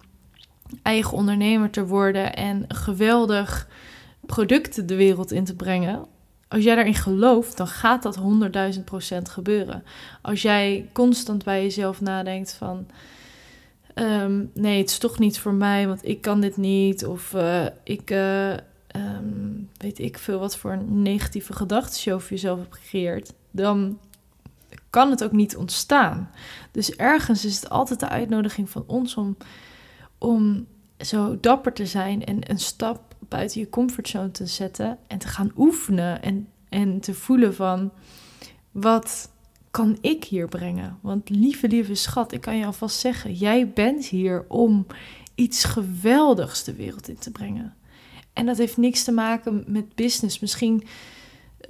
eigen 0.83 1.17
ondernemer 1.17 1.71
te 1.71 1.87
worden 1.87 2.35
en 2.35 2.65
geweldig 2.69 3.69
producten 4.27 4.87
de 4.87 4.97
wereld 4.97 5.33
in 5.33 5.45
te 5.45 5.57
brengen. 5.57 6.07
Als 6.49 6.65
jij 6.65 6.75
daarin 6.75 6.95
gelooft, 6.95 7.57
dan 7.57 7.67
gaat 7.67 8.03
dat 8.03 8.19
100.000 8.77 8.85
procent 8.85 9.29
gebeuren. 9.29 9.85
Als 10.23 10.43
jij 10.43 10.89
constant 10.93 11.45
bij 11.45 11.63
jezelf 11.63 12.01
nadenkt 12.01 12.53
van... 12.53 12.87
Um, 13.95 14.51
nee, 14.55 14.79
het 14.79 14.91
is 14.91 14.99
toch 14.99 15.19
niet 15.19 15.39
voor 15.39 15.53
mij, 15.55 15.87
want 15.87 16.09
ik 16.09 16.21
kan 16.21 16.41
dit 16.41 16.57
niet. 16.57 17.07
Of 17.07 17.33
uh, 17.35 17.67
ik 17.83 18.11
uh, 18.11 18.51
um, 18.97 19.69
weet 19.77 19.99
ik 19.99 20.19
veel 20.19 20.39
wat 20.39 20.57
voor 20.57 20.83
negatieve 20.87 21.53
gedachten 21.53 22.01
je 22.05 22.13
over 22.13 22.31
jezelf 22.31 22.59
hebt 22.59 22.75
gecreëerd. 22.75 23.33
Dan 23.51 23.99
kan 24.93 25.11
het 25.11 25.25
ook 25.25 25.33
niet 25.33 25.57
ontstaan. 25.57 26.31
Dus 26.71 26.97
ergens 26.97 27.45
is 27.45 27.55
het 27.55 27.71
altijd 27.71 28.01
de 28.01 28.09
uitnodiging 28.09 28.71
van 28.71 28.85
ons 28.87 29.15
om, 29.15 29.37
om 30.19 30.67
zo 30.99 31.41
dapper 31.41 31.73
te 31.73 31.87
zijn 31.87 32.25
en 32.25 32.51
een 32.51 32.59
stap 32.59 33.15
buiten 33.29 33.61
je 33.61 33.69
comfortzone 33.69 34.31
te 34.31 34.47
zetten 34.47 34.99
en 35.07 35.19
te 35.19 35.29
gaan 35.29 35.53
oefenen 35.57 36.23
en, 36.23 36.49
en 36.69 37.01
te 37.01 37.15
voelen 37.15 37.55
van 37.55 37.93
wat 38.71 39.31
kan 39.71 39.99
ik 40.01 40.25
hier 40.25 40.49
brengen? 40.49 40.99
Want 41.01 41.29
lieve, 41.29 41.69
lieve 41.69 41.95
schat, 41.95 42.33
ik 42.33 42.41
kan 42.41 42.57
je 42.57 42.67
alvast 42.67 42.99
zeggen, 42.99 43.35
jij 43.35 43.69
bent 43.69 44.07
hier 44.07 44.45
om 44.49 44.87
iets 45.35 45.65
geweldigs 45.65 46.65
de 46.65 46.75
wereld 46.75 47.09
in 47.09 47.19
te 47.19 47.31
brengen. 47.31 47.75
En 48.33 48.47
dat 48.47 48.59
heeft 48.59 48.77
niks 48.77 49.05
te 49.05 49.13
maken 49.13 49.65
met 49.67 49.95
business, 49.95 50.39
misschien 50.39 50.83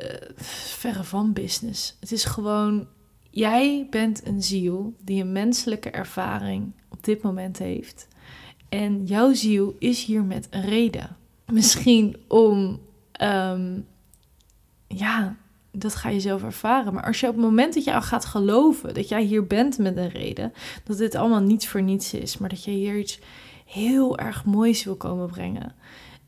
uh, 0.00 0.06
verre 0.37 1.04
van 1.04 1.32
business. 1.32 1.96
Het 2.00 2.12
is 2.12 2.24
gewoon, 2.24 2.87
jij 3.32 3.86
bent 3.90 4.26
een 4.26 4.42
ziel 4.42 4.94
die 5.00 5.22
een 5.22 5.32
menselijke 5.32 5.90
ervaring 5.90 6.72
op 6.88 7.04
dit 7.04 7.22
moment 7.22 7.58
heeft. 7.58 8.08
En 8.68 9.04
jouw 9.04 9.32
ziel 9.34 9.76
is 9.78 10.04
hier 10.04 10.24
met 10.24 10.46
een 10.50 10.64
reden. 10.64 11.16
Misschien 11.46 12.16
om, 12.28 12.80
um, 13.22 13.86
ja, 14.86 15.36
dat 15.70 15.94
ga 15.94 16.08
je 16.08 16.20
zelf 16.20 16.42
ervaren. 16.42 16.94
Maar 16.94 17.04
als 17.04 17.20
je 17.20 17.28
op 17.28 17.34
het 17.34 17.44
moment 17.44 17.74
dat 17.74 17.84
je 17.84 17.94
al 17.94 18.02
gaat 18.02 18.24
geloven 18.24 18.94
dat 18.94 19.08
jij 19.08 19.22
hier 19.22 19.46
bent 19.46 19.78
met 19.78 19.96
een 19.96 20.08
reden, 20.08 20.52
dat 20.84 20.98
dit 20.98 21.14
allemaal 21.14 21.40
niet 21.40 21.68
voor 21.68 21.82
niets 21.82 22.14
is, 22.14 22.38
maar 22.38 22.48
dat 22.48 22.64
je 22.64 22.70
hier 22.70 22.98
iets 22.98 23.20
heel 23.66 24.18
erg 24.18 24.44
moois 24.44 24.84
wil 24.84 24.96
komen 24.96 25.30
brengen. 25.30 25.74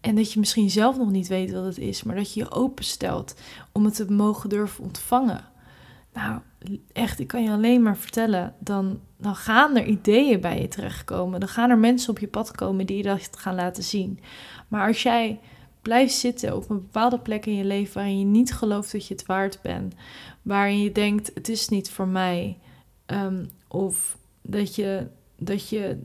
En 0.00 0.14
dat 0.14 0.32
je 0.32 0.38
misschien 0.38 0.70
zelf 0.70 0.96
nog 0.96 1.10
niet 1.10 1.28
weet 1.28 1.52
wat 1.52 1.64
het 1.64 1.78
is, 1.78 2.02
maar 2.02 2.16
dat 2.16 2.34
je 2.34 2.40
je 2.40 2.50
openstelt 2.50 3.34
om 3.72 3.84
het 3.84 3.94
te 3.94 4.12
mogen 4.12 4.48
durven 4.48 4.84
ontvangen. 4.84 5.44
Nou, 6.12 6.40
echt, 6.92 7.20
ik 7.20 7.26
kan 7.26 7.42
je 7.42 7.50
alleen 7.50 7.82
maar 7.82 7.96
vertellen, 7.96 8.54
dan, 8.58 9.00
dan 9.16 9.34
gaan 9.34 9.76
er 9.76 9.84
ideeën 9.84 10.40
bij 10.40 10.60
je 10.60 10.68
terechtkomen. 10.68 11.40
Dan 11.40 11.48
gaan 11.48 11.70
er 11.70 11.78
mensen 11.78 12.10
op 12.10 12.18
je 12.18 12.28
pad 12.28 12.50
komen 12.50 12.86
die 12.86 12.96
je 12.96 13.02
dat 13.02 13.28
gaan 13.30 13.54
laten 13.54 13.82
zien. 13.82 14.20
Maar 14.68 14.86
als 14.86 15.02
jij 15.02 15.40
blijft 15.82 16.14
zitten 16.14 16.56
op 16.56 16.70
een 16.70 16.80
bepaalde 16.80 17.18
plek 17.18 17.46
in 17.46 17.54
je 17.54 17.64
leven 17.64 17.94
waarin 17.94 18.18
je 18.18 18.24
niet 18.24 18.54
gelooft 18.54 18.92
dat 18.92 19.06
je 19.06 19.14
het 19.14 19.26
waard 19.26 19.58
bent, 19.62 19.94
waarin 20.42 20.80
je 20.80 20.92
denkt 20.92 21.30
het 21.34 21.48
is 21.48 21.68
niet 21.68 21.90
voor 21.90 22.08
mij, 22.08 22.58
um, 23.06 23.50
of 23.68 24.18
dat 24.42 24.74
je, 24.74 25.06
dat 25.36 25.68
je 25.68 25.98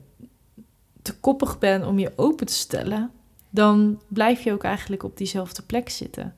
te 1.02 1.20
koppig 1.20 1.60
bent 1.60 1.86
om 1.86 2.00
je 2.00 2.14
open 2.16 2.46
te 2.46 2.54
stellen, 2.54 3.12
dan 3.50 4.02
blijf 4.08 4.42
je 4.42 4.54
ook 4.54 4.64
eigenlijk 4.64 5.04
op 5.04 5.18
diezelfde 5.18 5.62
plek 5.62 5.90
zitten. 5.90 6.36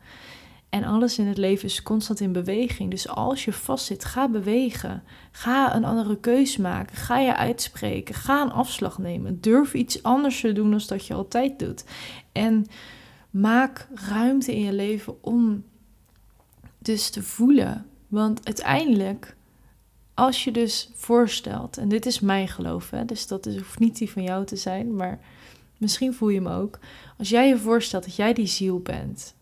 En 0.72 0.84
alles 0.84 1.18
in 1.18 1.28
het 1.28 1.38
leven 1.38 1.66
is 1.66 1.84
constant 1.84 2.20
in 2.20 2.32
beweging. 2.32 2.92
Dus 2.92 3.08
als 3.08 3.46
je 3.46 3.54
vastzit, 3.54 4.06
ga 4.06 4.30
bewegen. 4.30 5.04
Ga 5.32 5.76
een 5.76 5.86
andere 5.86 6.18
keus 6.18 6.58
maken. 6.58 6.96
Ga 6.96 7.20
je 7.20 7.36
uitspreken. 7.36 8.16
Ga 8.16 8.42
een 8.42 8.52
afslag 8.52 8.98
nemen. 8.98 9.42
Durf 9.42 9.74
iets 9.74 10.04
anders 10.04 10.42
te 10.42 10.54
doen 10.54 10.72
dan 10.72 10.82
dat 10.88 11.06
je 11.06 11.14
altijd 11.14 11.60
doet. 11.60 11.84
En 12.32 12.66
maak 13.30 13.88
ruimte 13.94 14.56
in 14.56 14.62
je 14.62 14.74
leven 14.74 15.24
om 15.24 15.64
dus 16.78 17.10
te 17.10 17.24
voelen. 17.24 17.86
Want 18.08 18.46
uiteindelijk, 18.46 19.36
als 20.14 20.44
je 20.44 20.52
dus 20.52 20.90
voorstelt, 20.96 21.78
en 21.78 21.90
dit 21.90 22.06
is 22.06 22.20
mijn 22.20 22.48
geloof, 22.48 22.90
hè, 22.90 23.06
dus 23.06 23.28
dat 23.28 23.46
hoeft 23.46 23.80
niet 23.80 23.98
die 23.98 24.12
van 24.12 24.24
jou 24.24 24.46
te 24.46 24.56
zijn, 24.56 24.96
maar 24.96 25.20
misschien 25.78 26.14
voel 26.14 26.30
je 26.30 26.42
hem 26.42 26.48
ook. 26.48 26.80
Als 27.18 27.30
jij 27.30 27.48
je 27.48 27.58
voorstelt 27.58 28.04
dat 28.04 28.16
jij 28.16 28.34
die 28.34 28.46
ziel 28.46 28.80
bent, 28.80 29.34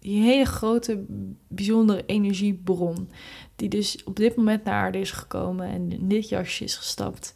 die 0.00 0.22
hele 0.22 0.44
grote, 0.44 1.04
bijzondere 1.48 2.06
energiebron, 2.06 3.10
die 3.56 3.68
dus 3.68 4.04
op 4.04 4.16
dit 4.16 4.36
moment 4.36 4.64
naar 4.64 4.74
aarde 4.74 4.98
is 4.98 5.10
gekomen 5.10 5.68
en 5.68 5.92
in 5.92 6.08
dit 6.08 6.28
jasje 6.28 6.64
is 6.64 6.76
gestapt. 6.76 7.34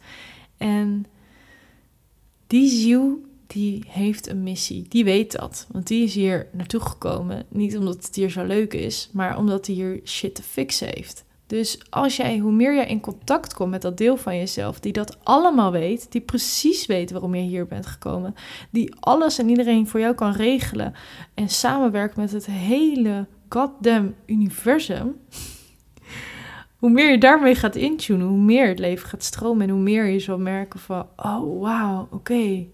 En 0.57 1.05
die 2.47 2.69
ziel, 2.69 3.21
die 3.47 3.83
heeft 3.87 4.27
een 4.27 4.43
missie. 4.43 4.85
Die 4.89 5.03
weet 5.03 5.31
dat. 5.31 5.67
Want 5.71 5.87
die 5.87 6.03
is 6.03 6.15
hier 6.15 6.47
naartoe 6.51 6.79
gekomen. 6.79 7.45
Niet 7.49 7.77
omdat 7.77 8.05
het 8.05 8.15
hier 8.15 8.29
zo 8.29 8.43
leuk 8.43 8.73
is, 8.73 9.09
maar 9.13 9.37
omdat 9.37 9.65
hij 9.65 9.75
hier 9.75 9.99
shit 10.03 10.35
te 10.35 10.43
fixen 10.43 10.87
heeft. 10.87 11.24
Dus 11.47 11.79
als 11.89 12.15
jij, 12.15 12.37
hoe 12.37 12.51
meer 12.51 12.75
jij 12.75 12.87
in 12.87 12.99
contact 12.99 13.53
komt 13.53 13.69
met 13.69 13.81
dat 13.81 13.97
deel 13.97 14.17
van 14.17 14.37
jezelf, 14.37 14.79
die 14.79 14.93
dat 14.93 15.17
allemaal 15.23 15.71
weet, 15.71 16.11
die 16.11 16.21
precies 16.21 16.85
weet 16.85 17.11
waarom 17.11 17.35
je 17.35 17.41
hier 17.41 17.67
bent 17.67 17.85
gekomen, 17.85 18.35
die 18.69 18.95
alles 18.99 19.37
en 19.39 19.49
iedereen 19.49 19.87
voor 19.87 19.99
jou 19.99 20.15
kan 20.15 20.31
regelen 20.31 20.93
en 21.33 21.49
samenwerkt 21.49 22.15
met 22.15 22.31
het 22.31 22.45
hele 22.45 23.27
goddamn 23.49 24.15
universum, 24.25 25.15
hoe 26.79 26.89
meer 26.89 27.11
je 27.11 27.17
daarmee 27.17 27.55
gaat 27.55 27.75
intunen, 27.75 28.27
hoe 28.27 28.37
meer 28.41 28.67
het 28.67 28.79
leven 28.79 29.09
gaat 29.09 29.23
stromen 29.23 29.67
en 29.67 29.73
hoe 29.73 29.83
meer 29.83 30.05
je 30.05 30.19
zal 30.19 30.37
merken 30.37 30.79
van, 30.79 31.07
oh 31.15 31.61
wauw, 31.61 32.07
oké, 32.11 32.65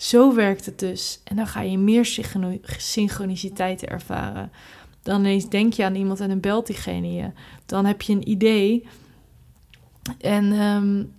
zo 0.00 0.34
werkt 0.34 0.66
het 0.66 0.78
dus. 0.78 1.20
En 1.24 1.36
dan 1.36 1.46
ga 1.46 1.60
je 1.60 1.78
meer 1.78 2.04
synchroniciteit 2.76 3.84
ervaren. 3.84 4.52
Dan 5.02 5.20
ineens 5.20 5.48
denk 5.48 5.72
je 5.72 5.84
aan 5.84 5.94
iemand 5.94 6.20
en 6.20 6.28
dan 6.28 6.40
belt 6.40 6.66
diegene 6.66 7.12
je. 7.12 7.30
Dan 7.66 7.84
heb 7.84 8.02
je 8.02 8.12
een 8.12 8.28
idee 8.28 8.86
en, 10.18 10.52
um, 10.52 11.12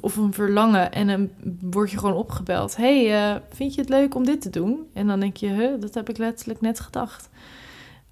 of, 0.00 0.16
een 0.16 0.32
verlangen 0.32 0.92
en 0.92 1.06
dan 1.06 1.30
word 1.60 1.90
je 1.90 1.98
gewoon 1.98 2.14
opgebeld. 2.14 2.76
hey, 2.76 3.32
uh, 3.34 3.40
vind 3.50 3.74
je 3.74 3.80
het 3.80 3.90
leuk 3.90 4.14
om 4.14 4.24
dit 4.24 4.40
te 4.40 4.50
doen? 4.50 4.86
En 4.92 5.06
dan 5.06 5.20
denk 5.20 5.36
je, 5.36 5.48
huh, 5.48 5.80
dat 5.80 5.94
heb 5.94 6.08
ik 6.08 6.18
letterlijk 6.18 6.60
net 6.60 6.80
gedacht. 6.80 7.28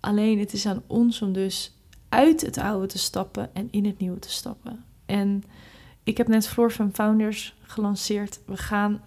Alleen 0.00 0.38
het 0.38 0.52
is 0.52 0.66
aan 0.66 0.82
ons 0.86 1.22
om 1.22 1.32
dus 1.32 1.74
uit 2.08 2.40
het 2.40 2.58
oude 2.58 2.86
te 2.86 2.98
stappen 2.98 3.54
en 3.54 3.68
in 3.70 3.84
het 3.84 3.98
nieuwe 3.98 4.18
te 4.18 4.30
stappen. 4.30 4.84
En 5.06 5.44
ik 6.02 6.16
heb 6.16 6.28
net 6.28 6.48
Floor 6.48 6.72
van 6.72 6.90
Founders 6.92 7.54
gelanceerd. 7.62 8.40
We 8.46 8.56
gaan 8.56 9.02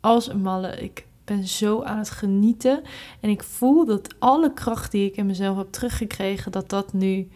als 0.00 0.28
een 0.28 0.42
malle. 0.42 0.76
Ik 0.76 1.06
ben 1.28 1.46
zo 1.46 1.82
aan 1.82 1.98
het 1.98 2.10
genieten. 2.10 2.82
En 3.20 3.30
ik 3.30 3.42
voel 3.42 3.84
dat 3.84 4.14
alle 4.18 4.52
kracht 4.52 4.90
die 4.90 5.06
ik 5.10 5.16
in 5.16 5.26
mezelf 5.26 5.56
heb 5.56 5.72
teruggekregen, 5.72 6.52
dat 6.52 6.70
dat 6.70 6.92
nu 6.92 7.28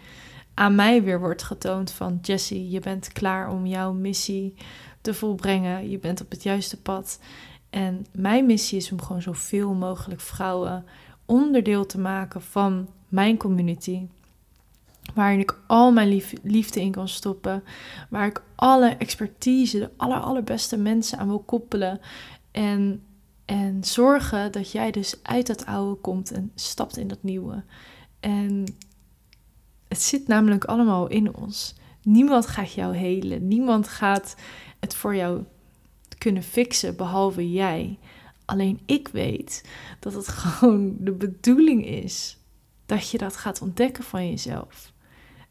aan 0.55 0.75
mij 0.75 1.03
weer 1.03 1.21
wordt 1.21 1.43
getoond 1.43 1.91
van 1.91 2.19
Jessie, 2.23 2.71
je 2.71 2.81
bent 2.81 3.13
klaar 3.13 3.51
om 3.51 3.67
jouw 3.67 3.93
missie 3.93 4.55
te 5.01 5.15
volbrengen. 5.15 5.91
Je 5.91 5.99
bent 5.99 6.21
op 6.21 6.31
het 6.31 6.43
juiste 6.43 6.81
pad. 6.81 7.21
En 7.71 8.07
mijn 8.13 8.47
missie 8.47 8.79
is 8.79 8.93
om 8.93 9.03
gewoon 9.03 9.23
zoveel 9.23 9.75
mogelijk 9.75 10.21
vrouwen 10.21 10.85
onderdeel 11.27 11.87
te 11.87 11.99
maken 11.99 12.43
van 12.43 12.89
mijn 13.09 13.37
community. 13.37 14.07
Waarin 15.15 15.41
ik 15.41 15.59
al 15.67 15.93
mijn 15.93 16.23
liefde 16.43 16.81
in 16.81 16.91
kan 16.91 17.09
stoppen. 17.09 17.65
Waar 18.11 18.27
ik 18.27 18.43
alle 18.55 18.89
expertise, 18.89 19.79
de 19.79 19.91
aller, 19.97 20.21
allerbeste 20.21 20.77
mensen 20.77 21.19
aan 21.19 21.29
wil 21.29 21.43
koppelen. 21.43 22.01
En 22.51 23.03
en 23.53 23.85
zorgen 23.85 24.53
dat 24.53 24.73
jij 24.73 24.91
dus 24.91 25.15
uit 25.23 25.47
dat 25.47 25.67
oude 25.67 26.01
komt 26.01 26.31
en 26.31 26.53
stapt 26.55 26.97
in 26.97 27.09
dat 27.09 27.23
nieuwe. 27.23 27.65
En 28.21 28.77
het 29.89 30.03
zit 30.03 30.27
namelijk 30.27 30.65
allemaal 30.65 31.09
in 31.09 31.35
ons. 31.35 31.75
Niemand 32.03 32.47
gaat 32.47 32.73
jou 32.73 32.97
helen. 32.97 33.49
Niemand 33.49 33.89
gaat 33.89 34.37
het 34.81 34.95
voor 34.95 35.17
jou 35.17 35.45
kunnen 36.19 36.43
fixen, 36.43 36.97
behalve 36.97 37.53
jij. 37.53 37.99
Alleen 38.45 38.81
ik 38.87 39.09
weet 39.09 39.69
dat 40.01 40.13
het 40.13 40.29
gewoon 40.43 40.97
de 40.99 41.13
bedoeling 41.13 41.87
is 41.87 42.39
dat 42.87 43.11
je 43.11 43.19
dat 43.19 43.37
gaat 43.37 43.63
ontdekken 43.63 44.05
van 44.05 44.29
jezelf. 44.29 44.93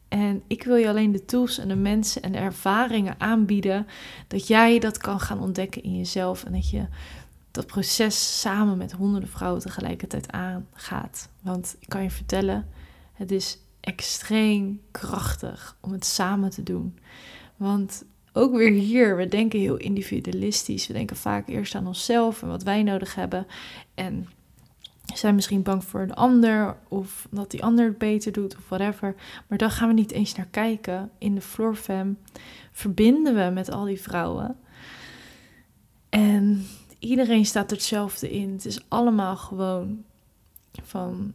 En 0.08 0.42
ik 0.46 0.64
wil 0.64 0.76
je 0.76 0.88
alleen 0.88 1.12
de 1.12 1.24
tools 1.24 1.58
en 1.58 1.68
de 1.68 1.76
mensen 1.76 2.22
en 2.22 2.32
de 2.32 2.38
ervaringen 2.38 3.20
aanbieden 3.20 3.86
dat 4.28 4.46
jij 4.46 4.78
dat 4.78 4.98
kan 4.98 5.20
gaan 5.20 5.40
ontdekken 5.40 5.82
in 5.82 5.96
jezelf 5.96 6.44
en 6.44 6.52
dat 6.52 6.70
je 6.70 6.86
dat 7.52 7.66
proces 7.66 8.40
samen 8.40 8.78
met 8.78 8.92
honderden 8.92 9.28
vrouwen 9.28 9.62
tegelijkertijd 9.62 10.32
aangaat. 10.32 11.28
Want 11.42 11.76
ik 11.80 11.88
kan 11.88 12.02
je 12.02 12.10
vertellen, 12.10 12.68
het 13.12 13.30
is 13.30 13.58
extreem 13.80 14.80
krachtig 14.90 15.76
om 15.80 15.92
het 15.92 16.04
samen 16.04 16.50
te 16.50 16.62
doen. 16.62 16.98
Want 17.56 18.04
ook 18.32 18.56
weer 18.56 18.70
hier, 18.70 19.16
we 19.16 19.28
denken 19.28 19.60
heel 19.60 19.76
individualistisch. 19.76 20.86
We 20.86 20.92
denken 20.92 21.16
vaak 21.16 21.48
eerst 21.48 21.74
aan 21.74 21.86
onszelf 21.86 22.42
en 22.42 22.48
wat 22.48 22.62
wij 22.62 22.82
nodig 22.82 23.14
hebben. 23.14 23.46
En 23.94 24.28
zijn 25.14 25.34
misschien 25.34 25.62
bang 25.62 25.84
voor 25.84 26.00
een 26.00 26.14
ander 26.14 26.76
of 26.88 27.28
dat 27.30 27.50
die 27.50 27.62
ander 27.62 27.84
het 27.84 27.98
beter 27.98 28.32
doet 28.32 28.56
of 28.56 28.68
whatever. 28.68 29.14
Maar 29.46 29.58
dan 29.58 29.70
gaan 29.70 29.88
we 29.88 29.94
niet 29.94 30.12
eens 30.12 30.34
naar 30.34 30.48
kijken. 30.50 31.10
In 31.18 31.34
de 31.34 31.40
Floorfam 31.40 32.18
verbinden 32.72 33.34
we 33.34 33.50
met 33.54 33.70
al 33.70 33.84
die 33.84 34.00
vrouwen. 34.00 34.56
En 36.08 36.66
iedereen 37.02 37.46
staat 37.46 37.70
er 37.70 37.76
hetzelfde 37.76 38.30
in. 38.30 38.52
Het 38.52 38.64
is 38.64 38.84
allemaal 38.88 39.36
gewoon 39.36 40.04
van 40.82 41.34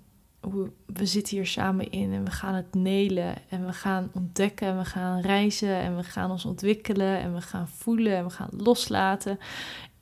we 0.86 1.06
zitten 1.06 1.36
hier 1.36 1.45
samen 1.45 1.91
in 1.91 2.13
en 2.13 2.23
we 2.23 2.32
gaan 2.32 2.53
het 2.53 2.73
nelen 2.73 3.36
en 3.49 3.65
we 3.65 3.73
gaan 3.73 4.10
ontdekken 4.13 4.67
en 4.67 4.77
we 4.77 4.86
gaan 4.86 5.21
reizen 5.21 5.75
en 5.75 5.95
we 5.95 6.03
gaan 6.03 6.32
ons 6.32 6.45
ontwikkelen 6.45 7.19
en 7.19 7.34
we 7.34 7.41
gaan 7.41 7.67
voelen 7.67 8.15
en 8.15 8.23
we 8.23 8.30
gaan 8.30 8.49
loslaten. 8.51 9.39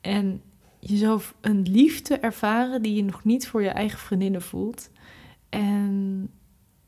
En 0.00 0.42
jezelf 0.78 1.34
een 1.40 1.62
liefde 1.62 2.18
ervaren 2.18 2.82
die 2.82 2.94
je 2.94 3.04
nog 3.04 3.24
niet 3.24 3.48
voor 3.48 3.62
je 3.62 3.68
eigen 3.68 3.98
vriendinnen 3.98 4.42
voelt. 4.42 4.90
En 5.48 6.28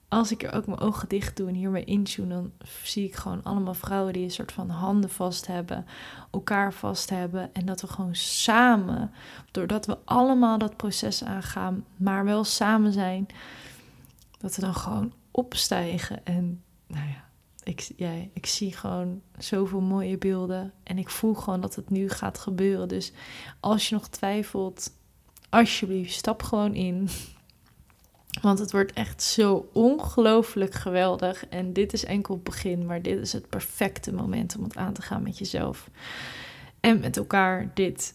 als 0.09 0.33
ik 0.33 0.43
er 0.43 0.53
ook 0.53 0.67
mijn 0.67 0.81
ogen 0.81 1.09
dicht 1.09 1.37
doe 1.37 1.49
en 1.49 1.55
hiermee 1.55 1.85
intune, 1.85 2.35
dan 2.35 2.53
zie 2.83 3.05
ik 3.05 3.15
gewoon 3.15 3.43
allemaal 3.43 3.75
vrouwen 3.75 4.13
die 4.13 4.23
een 4.23 4.31
soort 4.31 4.53
van 4.53 4.71
handen 4.71 5.11
vast 5.11 5.47
hebben, 5.47 5.87
elkaar 6.31 6.73
vast 6.73 7.11
hebben. 7.11 7.55
En 7.55 7.67
dat 7.67 7.81
we 7.81 7.87
gewoon 7.87 8.15
samen, 8.15 9.11
doordat 9.51 9.87
we 9.87 9.99
allemaal 10.05 10.59
dat 10.59 10.77
proces 10.77 11.25
aangaan, 11.25 11.85
maar 11.97 12.25
wel 12.25 12.45
samen 12.45 12.93
zijn, 12.93 13.27
dat 14.39 14.57
we 14.57 14.61
dan 14.63 14.75
gewoon 14.75 15.13
opstijgen. 15.31 16.27
En 16.27 16.63
nou 16.87 17.09
ja, 17.09 17.25
ik, 17.63 17.91
ja, 17.97 18.13
ik 18.33 18.47
zie 18.47 18.73
gewoon 18.73 19.21
zoveel 19.39 19.81
mooie 19.81 20.19
beelden. 20.19 20.73
En 20.83 20.99
ik 20.99 21.09
voel 21.09 21.35
gewoon 21.35 21.61
dat 21.61 21.75
het 21.75 21.91
nu 21.91 22.09
gaat 22.09 22.39
gebeuren. 22.39 22.89
Dus 22.89 23.13
als 23.61 23.89
je 23.89 23.95
nog 23.95 24.09
twijfelt, 24.09 24.93
alsjeblieft, 25.49 26.13
stap 26.13 26.43
gewoon 26.43 26.75
in. 26.75 27.09
Want 28.43 28.59
het 28.59 28.73
wordt 28.73 28.93
echt 28.93 29.23
zo 29.23 29.69
ongelooflijk 29.73 30.75
geweldig. 30.75 31.47
En 31.47 31.73
dit 31.73 31.93
is 31.93 32.05
enkel 32.05 32.35
het 32.35 32.43
begin, 32.43 32.87
maar 32.87 33.03
dit 33.03 33.19
is 33.19 33.33
het 33.33 33.49
perfecte 33.49 34.13
moment 34.13 34.57
om 34.57 34.65
het 34.65 34.77
aan 34.77 34.93
te 34.93 35.03
gaan 35.03 35.23
met 35.23 35.39
jezelf. 35.39 35.91
En 36.81 37.01
met 37.01 37.17
elkaar 37.17 37.71
dit 37.75 38.15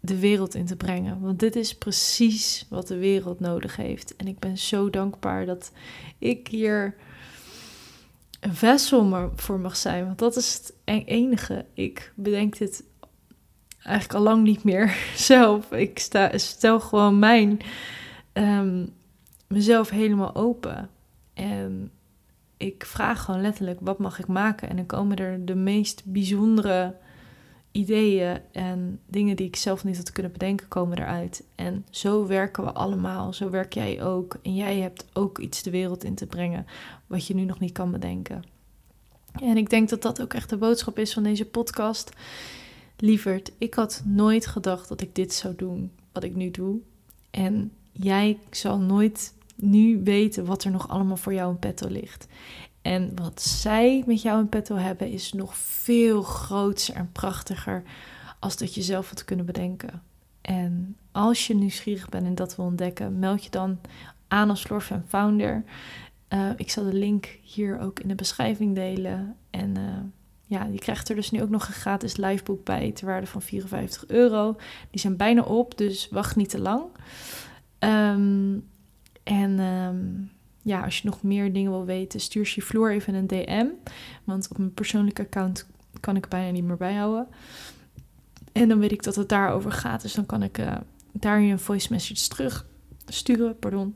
de 0.00 0.18
wereld 0.18 0.54
in 0.54 0.66
te 0.66 0.76
brengen. 0.76 1.20
Want 1.20 1.38
dit 1.38 1.56
is 1.56 1.74
precies 1.74 2.66
wat 2.68 2.88
de 2.88 2.98
wereld 2.98 3.40
nodig 3.40 3.76
heeft. 3.76 4.16
En 4.16 4.26
ik 4.26 4.38
ben 4.38 4.58
zo 4.58 4.90
dankbaar 4.90 5.46
dat 5.46 5.72
ik 6.18 6.48
hier 6.48 6.94
een 8.40 8.54
vessel 8.54 9.32
voor 9.36 9.60
mag 9.60 9.76
zijn. 9.76 10.06
Want 10.06 10.18
dat 10.18 10.36
is 10.36 10.54
het 10.54 10.74
enige. 11.04 11.64
Ik 11.74 12.12
bedenk 12.14 12.58
dit 12.58 12.84
eigenlijk 13.82 14.14
al 14.14 14.22
lang 14.22 14.42
niet 14.42 14.64
meer 14.64 14.96
zelf. 15.16 15.72
Ik 15.72 15.98
sta, 15.98 16.38
stel 16.38 16.80
gewoon 16.80 17.18
mijn, 17.18 17.60
ehm, 18.32 18.86
mezelf 19.46 19.90
helemaal 19.90 20.34
open. 20.34 20.90
En 21.34 21.90
ik 22.56 22.84
vraag 22.86 23.24
gewoon 23.24 23.40
letterlijk, 23.40 23.78
wat 23.82 23.98
mag 23.98 24.18
ik 24.18 24.26
maken? 24.26 24.68
En 24.68 24.76
dan 24.76 24.86
komen 24.86 25.16
er 25.16 25.44
de 25.44 25.54
meest 25.54 26.02
bijzondere 26.04 26.96
ideeën 27.72 28.38
en 28.52 29.00
dingen 29.06 29.36
die 29.36 29.46
ik 29.46 29.56
zelf 29.56 29.84
niet 29.84 29.96
had 29.96 30.12
kunnen 30.12 30.32
bedenken, 30.32 30.68
komen 30.68 30.98
eruit. 30.98 31.44
En 31.54 31.86
zo 31.90 32.26
werken 32.26 32.64
we 32.64 32.72
allemaal. 32.72 33.32
Zo 33.32 33.50
werk 33.50 33.72
jij 33.72 34.02
ook. 34.02 34.36
En 34.42 34.54
jij 34.54 34.78
hebt 34.78 35.06
ook 35.12 35.38
iets 35.38 35.62
de 35.62 35.70
wereld 35.70 36.04
in 36.04 36.14
te 36.14 36.26
brengen 36.26 36.66
wat 37.06 37.26
je 37.26 37.34
nu 37.34 37.44
nog 37.44 37.60
niet 37.60 37.72
kan 37.72 37.90
bedenken. 37.90 38.44
En 39.32 39.56
ik 39.56 39.70
denk 39.70 39.88
dat 39.88 40.02
dat 40.02 40.22
ook 40.22 40.34
echt 40.34 40.50
de 40.50 40.56
boodschap 40.56 40.98
is 40.98 41.12
van 41.12 41.22
deze 41.22 41.44
podcast. 41.44 42.10
Lieverd, 42.96 43.52
ik 43.58 43.74
had 43.74 44.02
nooit 44.04 44.46
gedacht 44.46 44.88
dat 44.88 45.00
ik 45.00 45.14
dit 45.14 45.32
zou 45.32 45.54
doen, 45.56 45.90
wat 46.12 46.24
ik 46.24 46.34
nu 46.34 46.50
doe. 46.50 46.78
En 47.30 47.72
jij 47.94 48.38
zal 48.50 48.78
nooit 48.78 49.34
nu 49.54 50.00
weten 50.04 50.44
wat 50.44 50.64
er 50.64 50.70
nog 50.70 50.88
allemaal 50.88 51.16
voor 51.16 51.34
jou 51.34 51.50
in 51.50 51.58
petto 51.58 51.88
ligt. 51.88 52.26
En 52.82 53.12
wat 53.14 53.42
zij 53.42 54.02
met 54.06 54.22
jou 54.22 54.40
in 54.40 54.48
petto 54.48 54.76
hebben 54.76 55.10
is 55.10 55.32
nog 55.32 55.56
veel 55.56 56.22
groter 56.22 56.94
en 56.94 57.12
prachtiger 57.12 57.82
als 58.38 58.56
dat 58.56 58.74
je 58.74 58.82
zelf 58.82 59.08
had 59.08 59.24
kunnen 59.24 59.46
bedenken. 59.46 60.02
En 60.40 60.96
als 61.12 61.46
je 61.46 61.54
nieuwsgierig 61.54 62.08
bent 62.08 62.26
en 62.26 62.34
dat 62.34 62.56
wil 62.56 62.64
ontdekken, 62.64 63.18
meld 63.18 63.44
je 63.44 63.50
dan 63.50 63.78
aan 64.28 64.50
als 64.50 64.62
Florfan 64.62 65.02
Founder. 65.08 65.64
Uh, 66.28 66.50
ik 66.56 66.70
zal 66.70 66.84
de 66.84 66.94
link 66.94 67.38
hier 67.42 67.78
ook 67.78 68.00
in 68.00 68.08
de 68.08 68.14
beschrijving 68.14 68.74
delen. 68.74 69.36
En 69.50 69.78
uh, 69.78 69.82
ja, 70.46 70.64
je 70.64 70.78
krijgt 70.78 71.08
er 71.08 71.14
dus 71.14 71.30
nu 71.30 71.42
ook 71.42 71.50
nog 71.50 71.66
een 71.66 71.74
gratis 71.74 72.16
liveboek 72.16 72.64
bij 72.64 72.92
ter 72.92 73.06
waarde 73.06 73.26
van 73.26 73.42
54 73.42 74.06
euro. 74.06 74.56
Die 74.90 75.00
zijn 75.00 75.16
bijna 75.16 75.42
op, 75.42 75.78
dus 75.78 76.08
wacht 76.10 76.36
niet 76.36 76.50
te 76.50 76.60
lang. 76.60 76.82
Um, 77.84 78.64
en 79.22 79.58
um, 79.58 80.30
ja, 80.62 80.80
als 80.84 80.98
je 80.98 81.08
nog 81.08 81.22
meer 81.22 81.52
dingen 81.52 81.70
wil 81.70 81.84
weten, 81.84 82.20
stuur 82.20 82.52
je 82.54 82.62
Floor 82.62 82.90
even 82.90 83.14
een 83.14 83.26
DM. 83.26 83.66
Want 84.24 84.48
op 84.50 84.58
mijn 84.58 84.74
persoonlijke 84.74 85.22
account 85.22 85.66
kan 86.00 86.16
ik 86.16 86.28
bijna 86.28 86.50
niet 86.50 86.64
meer 86.64 86.76
bijhouden. 86.76 87.26
En 88.52 88.68
dan 88.68 88.78
weet 88.78 88.92
ik 88.92 89.02
dat 89.02 89.16
het 89.16 89.28
daarover 89.28 89.72
gaat. 89.72 90.02
Dus 90.02 90.12
dan 90.12 90.26
kan 90.26 90.42
ik 90.42 90.58
uh, 90.58 90.76
daar 91.12 91.40
je 91.40 91.52
een 91.52 91.58
voice 91.58 91.92
message 91.92 92.28
terug 92.28 92.66
sturen. 93.06 93.58
Pardon. 93.58 93.94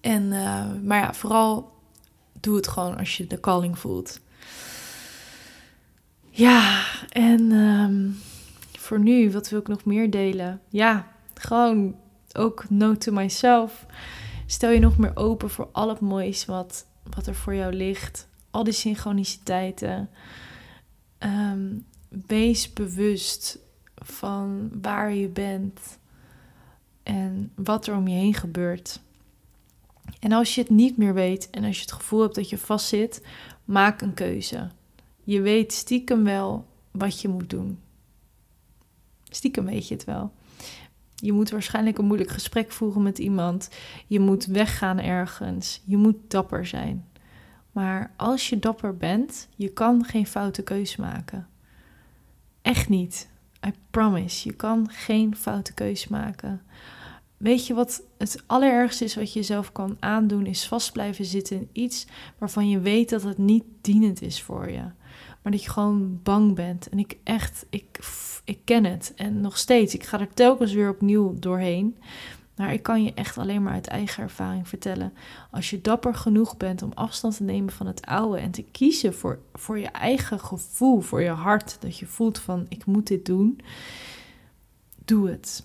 En, 0.00 0.22
uh, 0.22 0.72
maar 0.82 0.98
ja, 0.98 1.14
vooral 1.14 1.72
doe 2.40 2.56
het 2.56 2.68
gewoon 2.68 2.96
als 2.96 3.16
je 3.16 3.26
de 3.26 3.40
calling 3.40 3.78
voelt. 3.78 4.20
Ja, 6.30 6.84
en 7.08 7.52
um, 7.52 8.16
voor 8.78 8.98
nu, 8.98 9.30
wat 9.30 9.48
wil 9.48 9.60
ik 9.60 9.68
nog 9.68 9.84
meer 9.84 10.10
delen? 10.10 10.60
Ja, 10.68 11.12
gewoon 11.34 11.94
ook 12.36 12.70
note 12.70 12.98
to 12.98 13.12
myself 13.12 13.86
stel 14.46 14.70
je 14.70 14.78
nog 14.78 14.98
meer 14.98 15.16
open 15.16 15.50
voor 15.50 15.68
al 15.72 15.88
het 15.88 16.00
moois 16.00 16.44
wat, 16.44 16.86
wat 17.14 17.26
er 17.26 17.34
voor 17.34 17.54
jou 17.54 17.72
ligt. 17.72 18.28
Al 18.50 18.64
die 18.64 18.72
synchroniciteiten. 18.72 20.10
Um, 21.18 21.86
wees 22.26 22.72
bewust 22.72 23.58
van 23.94 24.70
waar 24.82 25.14
je 25.14 25.28
bent 25.28 25.98
en 27.02 27.52
wat 27.54 27.86
er 27.86 27.96
om 27.96 28.08
je 28.08 28.14
heen 28.14 28.34
gebeurt. 28.34 29.00
En 30.20 30.32
als 30.32 30.54
je 30.54 30.60
het 30.60 30.70
niet 30.70 30.96
meer 30.96 31.14
weet 31.14 31.50
en 31.50 31.64
als 31.64 31.76
je 31.76 31.82
het 31.82 31.92
gevoel 31.92 32.20
hebt 32.20 32.34
dat 32.34 32.48
je 32.48 32.58
vastzit, 32.58 33.26
maak 33.64 34.00
een 34.00 34.14
keuze. 34.14 34.70
Je 35.24 35.40
weet 35.40 35.72
stiekem 35.72 36.24
wel 36.24 36.66
wat 36.90 37.20
je 37.20 37.28
moet 37.28 37.50
doen. 37.50 37.78
Stiekem 39.24 39.64
weet 39.64 39.88
je 39.88 39.94
het 39.94 40.04
wel. 40.04 40.32
Je 41.16 41.32
moet 41.32 41.50
waarschijnlijk 41.50 41.98
een 41.98 42.04
moeilijk 42.04 42.30
gesprek 42.30 42.72
voeren 42.72 43.02
met 43.02 43.18
iemand. 43.18 43.70
Je 44.06 44.20
moet 44.20 44.44
weggaan 44.44 44.98
ergens. 44.98 45.82
Je 45.84 45.96
moet 45.96 46.16
dapper 46.28 46.66
zijn. 46.66 47.06
Maar 47.72 48.10
als 48.16 48.48
je 48.48 48.58
dapper 48.58 48.96
bent, 48.96 49.48
je 49.56 49.68
kan 49.68 50.04
geen 50.04 50.26
foute 50.26 50.62
keus 50.62 50.96
maken. 50.96 51.46
Echt 52.62 52.88
niet. 52.88 53.28
I 53.66 53.72
promise. 53.90 54.48
Je 54.48 54.54
kan 54.54 54.88
geen 54.90 55.36
foute 55.36 55.74
keus 55.74 56.08
maken. 56.08 56.62
Weet 57.36 57.66
je 57.66 57.74
wat 57.74 58.02
het 58.18 58.42
allerergste 58.46 59.04
is 59.04 59.14
wat 59.14 59.32
je 59.32 59.38
jezelf 59.38 59.72
kan 59.72 59.96
aandoen? 60.00 60.46
Is 60.46 60.68
vast 60.68 60.92
blijven 60.92 61.24
zitten 61.24 61.56
in 61.56 61.68
iets 61.72 62.06
waarvan 62.38 62.68
je 62.68 62.80
weet 62.80 63.10
dat 63.10 63.22
het 63.22 63.38
niet 63.38 63.64
dienend 63.80 64.22
is 64.22 64.42
voor 64.42 64.70
je 64.70 64.84
maar 65.46 65.54
dat 65.54 65.64
je 65.64 65.70
gewoon 65.70 66.20
bang 66.22 66.54
bent. 66.54 66.88
En 66.88 66.98
ik 66.98 67.16
echt, 67.22 67.66
ik, 67.70 67.98
ik 68.44 68.58
ken 68.64 68.84
het. 68.84 69.12
En 69.16 69.40
nog 69.40 69.58
steeds, 69.58 69.94
ik 69.94 70.04
ga 70.04 70.20
er 70.20 70.34
telkens 70.34 70.72
weer 70.72 70.90
opnieuw 70.90 71.34
doorheen. 71.38 71.96
Maar 72.56 72.72
ik 72.72 72.82
kan 72.82 73.04
je 73.04 73.14
echt 73.14 73.38
alleen 73.38 73.62
maar 73.62 73.72
uit 73.72 73.86
eigen 73.86 74.22
ervaring 74.22 74.68
vertellen. 74.68 75.12
Als 75.50 75.70
je 75.70 75.80
dapper 75.80 76.14
genoeg 76.14 76.56
bent 76.56 76.82
om 76.82 76.92
afstand 76.94 77.36
te 77.36 77.42
nemen 77.42 77.72
van 77.72 77.86
het 77.86 78.06
oude 78.06 78.38
en 78.38 78.50
te 78.50 78.62
kiezen 78.62 79.14
voor, 79.14 79.38
voor 79.54 79.78
je 79.78 79.88
eigen 79.88 80.40
gevoel, 80.40 81.00
voor 81.00 81.22
je 81.22 81.30
hart, 81.30 81.76
dat 81.80 81.98
je 81.98 82.06
voelt 82.06 82.38
van 82.38 82.66
ik 82.68 82.86
moet 82.86 83.06
dit 83.06 83.26
doen, 83.26 83.60
doe 85.04 85.30
het. 85.30 85.62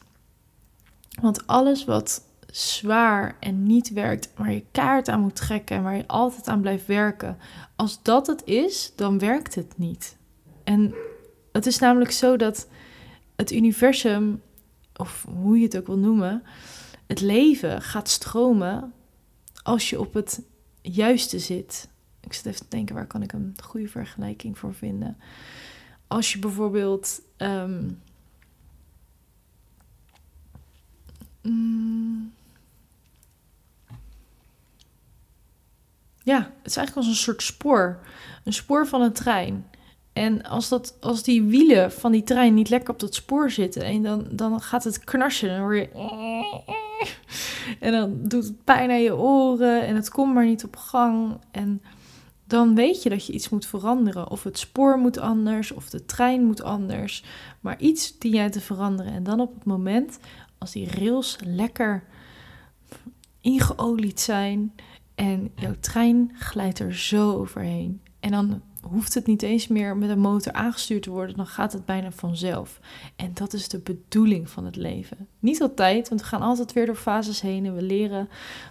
Want 1.22 1.48
alles 1.48 1.86
wat 1.86 2.24
zwaar 2.52 3.36
en 3.40 3.64
niet 3.64 3.94
werkt, 3.94 4.32
waar 4.36 4.52
je 4.52 4.64
kaart 4.72 5.10
aan 5.10 5.22
moet 5.22 5.36
trekken 5.36 5.76
en 5.76 5.84
waar 5.84 5.96
je 5.96 6.08
altijd 6.08 6.48
aan 6.48 6.62
blijft 6.62 6.86
werken, 6.86 7.38
als 7.76 8.04
dat 8.04 8.28
het 8.28 8.44
is, 8.46 8.94
dan 8.96 9.20
werkt 9.20 9.56
het 9.56 9.78
niet. 9.78 10.18
En 10.64 10.94
het 11.52 11.66
is 11.66 11.80
namelijk 11.80 12.12
zo 12.12 12.38
dat 12.38 12.68
het 13.36 13.52
universum, 13.52 14.42
of 14.96 15.26
hoe 15.30 15.58
je 15.58 15.64
het 15.64 15.78
ook 15.78 15.88
wil 15.88 15.98
noemen, 15.98 16.44
het 17.08 17.22
leven 17.22 17.82
gaat 17.82 18.10
stromen 18.10 18.94
als 19.64 19.90
je 19.90 20.00
op 20.00 20.14
het 20.14 20.42
juiste 20.82 21.40
zit. 21.40 21.90
Ik 22.20 22.34
zit 22.34 22.46
even 22.46 22.60
te 22.60 22.76
denken, 22.76 22.96
waar 22.96 23.08
kan 23.08 23.22
ik 23.22 23.34
een 23.34 23.56
goede 23.64 23.88
vergelijking 23.88 24.58
voor 24.58 24.74
vinden? 24.74 25.18
Als 26.08 26.34
je 26.34 26.40
bijvoorbeeld. 26.40 27.22
Um, 27.38 28.02
Ja, 36.24 36.38
het 36.38 36.72
is 36.72 36.78
eigenlijk 36.78 36.96
als 36.96 37.08
een 37.08 37.24
soort 37.24 37.44
spoor. 37.44 38.00
Een 38.44 38.54
spoor 38.54 38.88
van 38.88 39.02
een 39.02 39.14
trein. 39.14 39.66
En 40.14 40.44
als, 40.44 40.70
dat, 40.70 40.98
als 41.00 41.24
die 41.24 41.44
wielen 41.44 41.92
van 41.92 42.12
die 42.12 42.24
trein 42.24 42.54
niet 42.54 42.70
lekker 42.70 42.94
op 42.94 43.00
dat 43.00 43.16
spoor 43.16 43.52
zitten, 43.52 43.82
en 43.84 44.04
dan, 44.04 44.28
dan 44.32 44.62
gaat 44.62 44.84
het 44.84 45.04
knarsen. 45.04 45.50
Dan 45.50 45.60
hoor 45.60 45.76
je. 45.76 45.90
En 47.80 47.92
dan 47.92 48.20
doet 48.22 48.44
het 48.44 48.64
pijn 48.64 48.90
aan 48.90 49.02
je 49.02 49.16
oren 49.16 49.86
en 49.86 49.96
het 49.96 50.10
komt 50.10 50.34
maar 50.34 50.46
niet 50.46 50.64
op 50.64 50.76
gang. 50.76 51.38
En 51.52 51.82
dan 52.48 52.76
weet 52.76 53.04
je 53.04 53.10
dat 53.10 53.26
je 53.26 53.34
iets 53.34 53.50
moet 53.50 53.66
veranderen. 53.66 54.30
Of 54.30 54.44
het 54.44 54.60
spoor 54.60 54.98
moet 54.98 55.18
anders, 55.18 55.72
of 55.72 55.90
de 55.90 56.06
trein 56.06 56.44
moet 56.44 56.64
anders. 56.64 57.24
Maar 57.60 57.80
iets 57.80 58.18
die 58.18 58.34
jij 58.34 58.50
te 58.50 58.62
veranderen. 58.62 59.14
En 59.14 59.24
dan 59.24 59.40
op 59.40 59.54
het 59.54 59.66
moment, 59.66 60.20
als 60.58 60.72
die 60.72 60.90
rails 60.92 61.38
lekker 61.44 62.04
ingeolied 63.42 64.20
zijn 64.20 64.74
en 65.22 65.52
jouw 65.56 65.76
trein 65.80 66.32
glijdt 66.34 66.80
er 66.80 66.96
zo 66.96 67.34
overheen. 67.34 68.02
En 68.20 68.32
dan 68.32 68.62
hoeft 68.82 69.14
het 69.14 69.28
niet 69.28 69.42
eens 69.42 69.68
meer 69.68 69.98
met 69.98 70.10
een 70.10 70.20
motor 70.20 70.54
aangestuurd 70.54 71.04
te 71.04 71.10
worden, 71.10 71.36
dan 71.36 71.48
gaat 71.48 71.74
het 71.74 71.86
bijna 71.86 72.12
vanzelf. 72.12 72.80
En 73.16 73.32
dat 73.34 73.54
is 73.54 73.68
de 73.68 73.80
bedoeling 73.80 74.50
van 74.50 74.66
het 74.66 74.76
leven. 74.76 75.28
Niet 75.40 75.62
altijd, 75.62 76.10
want 76.10 76.22
we 76.22 76.28
gaan 76.28 76.42
altijd 76.42 76.74
weer 76.74 76.86
door 76.86 76.96
fases 76.96 77.42
heen 77.42 77.66
en 77.66 77.76
we 77.76 77.82
leren 77.82 78.30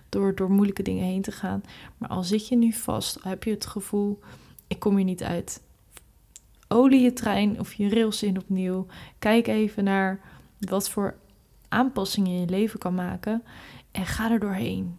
door, 0.08 0.34
door 0.34 0.50
moeilijke 0.50 0.82
dingen 0.82 1.04
heen 1.04 1.22
te 1.22 1.32
gaan. 1.32 1.62
Maar 1.98 2.08
al 2.08 2.22
zit 2.22 2.48
je 2.48 2.56
nu 2.56 2.72
vast, 2.72 3.18
heb 3.22 3.44
je 3.44 3.50
het 3.50 3.66
gevoel, 3.66 4.18
ik 4.66 4.78
kom 4.78 4.96
hier 4.96 5.04
niet 5.04 5.22
uit. 5.22 5.62
Olie 6.68 7.02
je 7.02 7.12
trein 7.12 7.60
of 7.60 7.72
je 7.72 7.88
rails 7.88 8.22
in 8.22 8.38
opnieuw. 8.38 8.86
Kijk 9.18 9.46
even 9.46 9.84
naar 9.84 10.20
wat 10.58 10.90
voor 10.90 11.14
aanpassingen 11.68 12.30
je 12.30 12.34
in 12.34 12.44
je 12.44 12.50
leven 12.50 12.78
kan 12.78 12.94
maken 12.94 13.42
en 13.90 14.06
ga 14.06 14.30
er 14.30 14.40
doorheen 14.40 14.98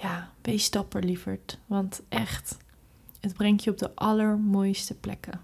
ja, 0.00 0.32
wees 0.42 0.70
dapper 0.70 1.02
lieverd. 1.02 1.58
Want 1.66 2.02
echt, 2.08 2.56
het 3.20 3.34
brengt 3.34 3.64
je 3.64 3.70
op 3.70 3.78
de 3.78 3.94
allermooiste 3.94 4.94
plekken. 4.94 5.40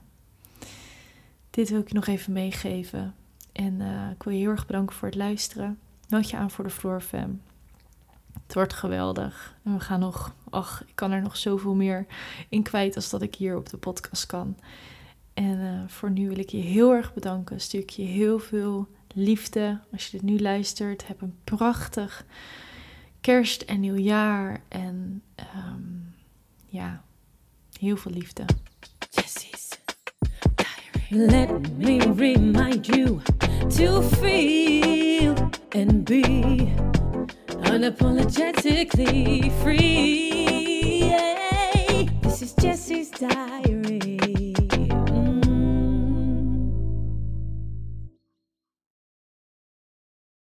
Dit 1.51 1.69
wil 1.69 1.81
ik 1.81 1.89
je 1.89 1.95
nog 1.95 2.07
even 2.07 2.33
meegeven. 2.33 3.15
En 3.53 3.81
uh, 3.81 4.11
ik 4.11 4.23
wil 4.23 4.33
je 4.33 4.39
heel 4.39 4.51
erg 4.51 4.67
bedanken 4.67 4.97
voor 4.97 5.09
het 5.09 5.17
luisteren. 5.17 5.79
Meld 6.09 6.31
je 6.31 6.37
aan 6.37 6.51
voor 6.51 6.65
de 6.65 6.71
Floor 6.71 7.01
Fam. 7.01 7.41
Het 8.47 8.55
wordt 8.55 8.73
geweldig. 8.73 9.55
En 9.63 9.73
we 9.73 9.81
gaan 9.81 10.01
nog, 10.01 10.35
ach, 10.51 10.85
ik 10.87 10.95
kan 10.95 11.13
er 11.13 11.23
nog 11.23 11.37
zoveel 11.37 11.75
meer 11.75 12.07
in 12.49 12.63
kwijt 12.63 12.97
als 12.97 13.11
dat 13.11 13.23
ik 13.23 13.35
hier 13.35 13.57
op 13.57 13.69
de 13.69 13.77
podcast 13.77 14.27
kan. 14.27 14.57
En 15.35 15.59
uh, 15.59 15.81
voor 15.87 16.11
nu 16.11 16.29
wil 16.29 16.39
ik 16.39 16.49
je 16.49 16.57
heel 16.57 16.93
erg 16.93 17.15
bedanken. 17.15 17.61
Stuur 17.61 17.81
ik 17.81 17.91
je 17.91 18.03
heel 18.03 18.39
veel 18.39 18.89
liefde. 19.15 19.81
Als 19.93 20.05
je 20.05 20.11
dit 20.11 20.23
nu 20.23 20.41
luistert, 20.41 21.07
heb 21.07 21.21
een 21.21 21.39
prachtig 21.45 22.25
kerst 23.27 23.63
en 23.63 23.81
nieuwjaar. 23.81 24.61
En 24.69 25.23
um, 25.57 26.15
ja, 26.67 27.05
heel 27.81 27.97
veel 27.97 28.13
liefde. 28.13 28.45
Let 31.09 31.79
me 31.79 31.99
remind 32.17 32.87
you 32.87 33.21
to 33.77 34.03
feel 34.03 35.35
and 35.71 36.05
be 36.05 36.75
unapologetically 37.73 39.51
free. 39.61 41.05
Yeah. 41.05 42.07
This 42.23 42.91
is 42.91 43.11
diary. 43.11 44.16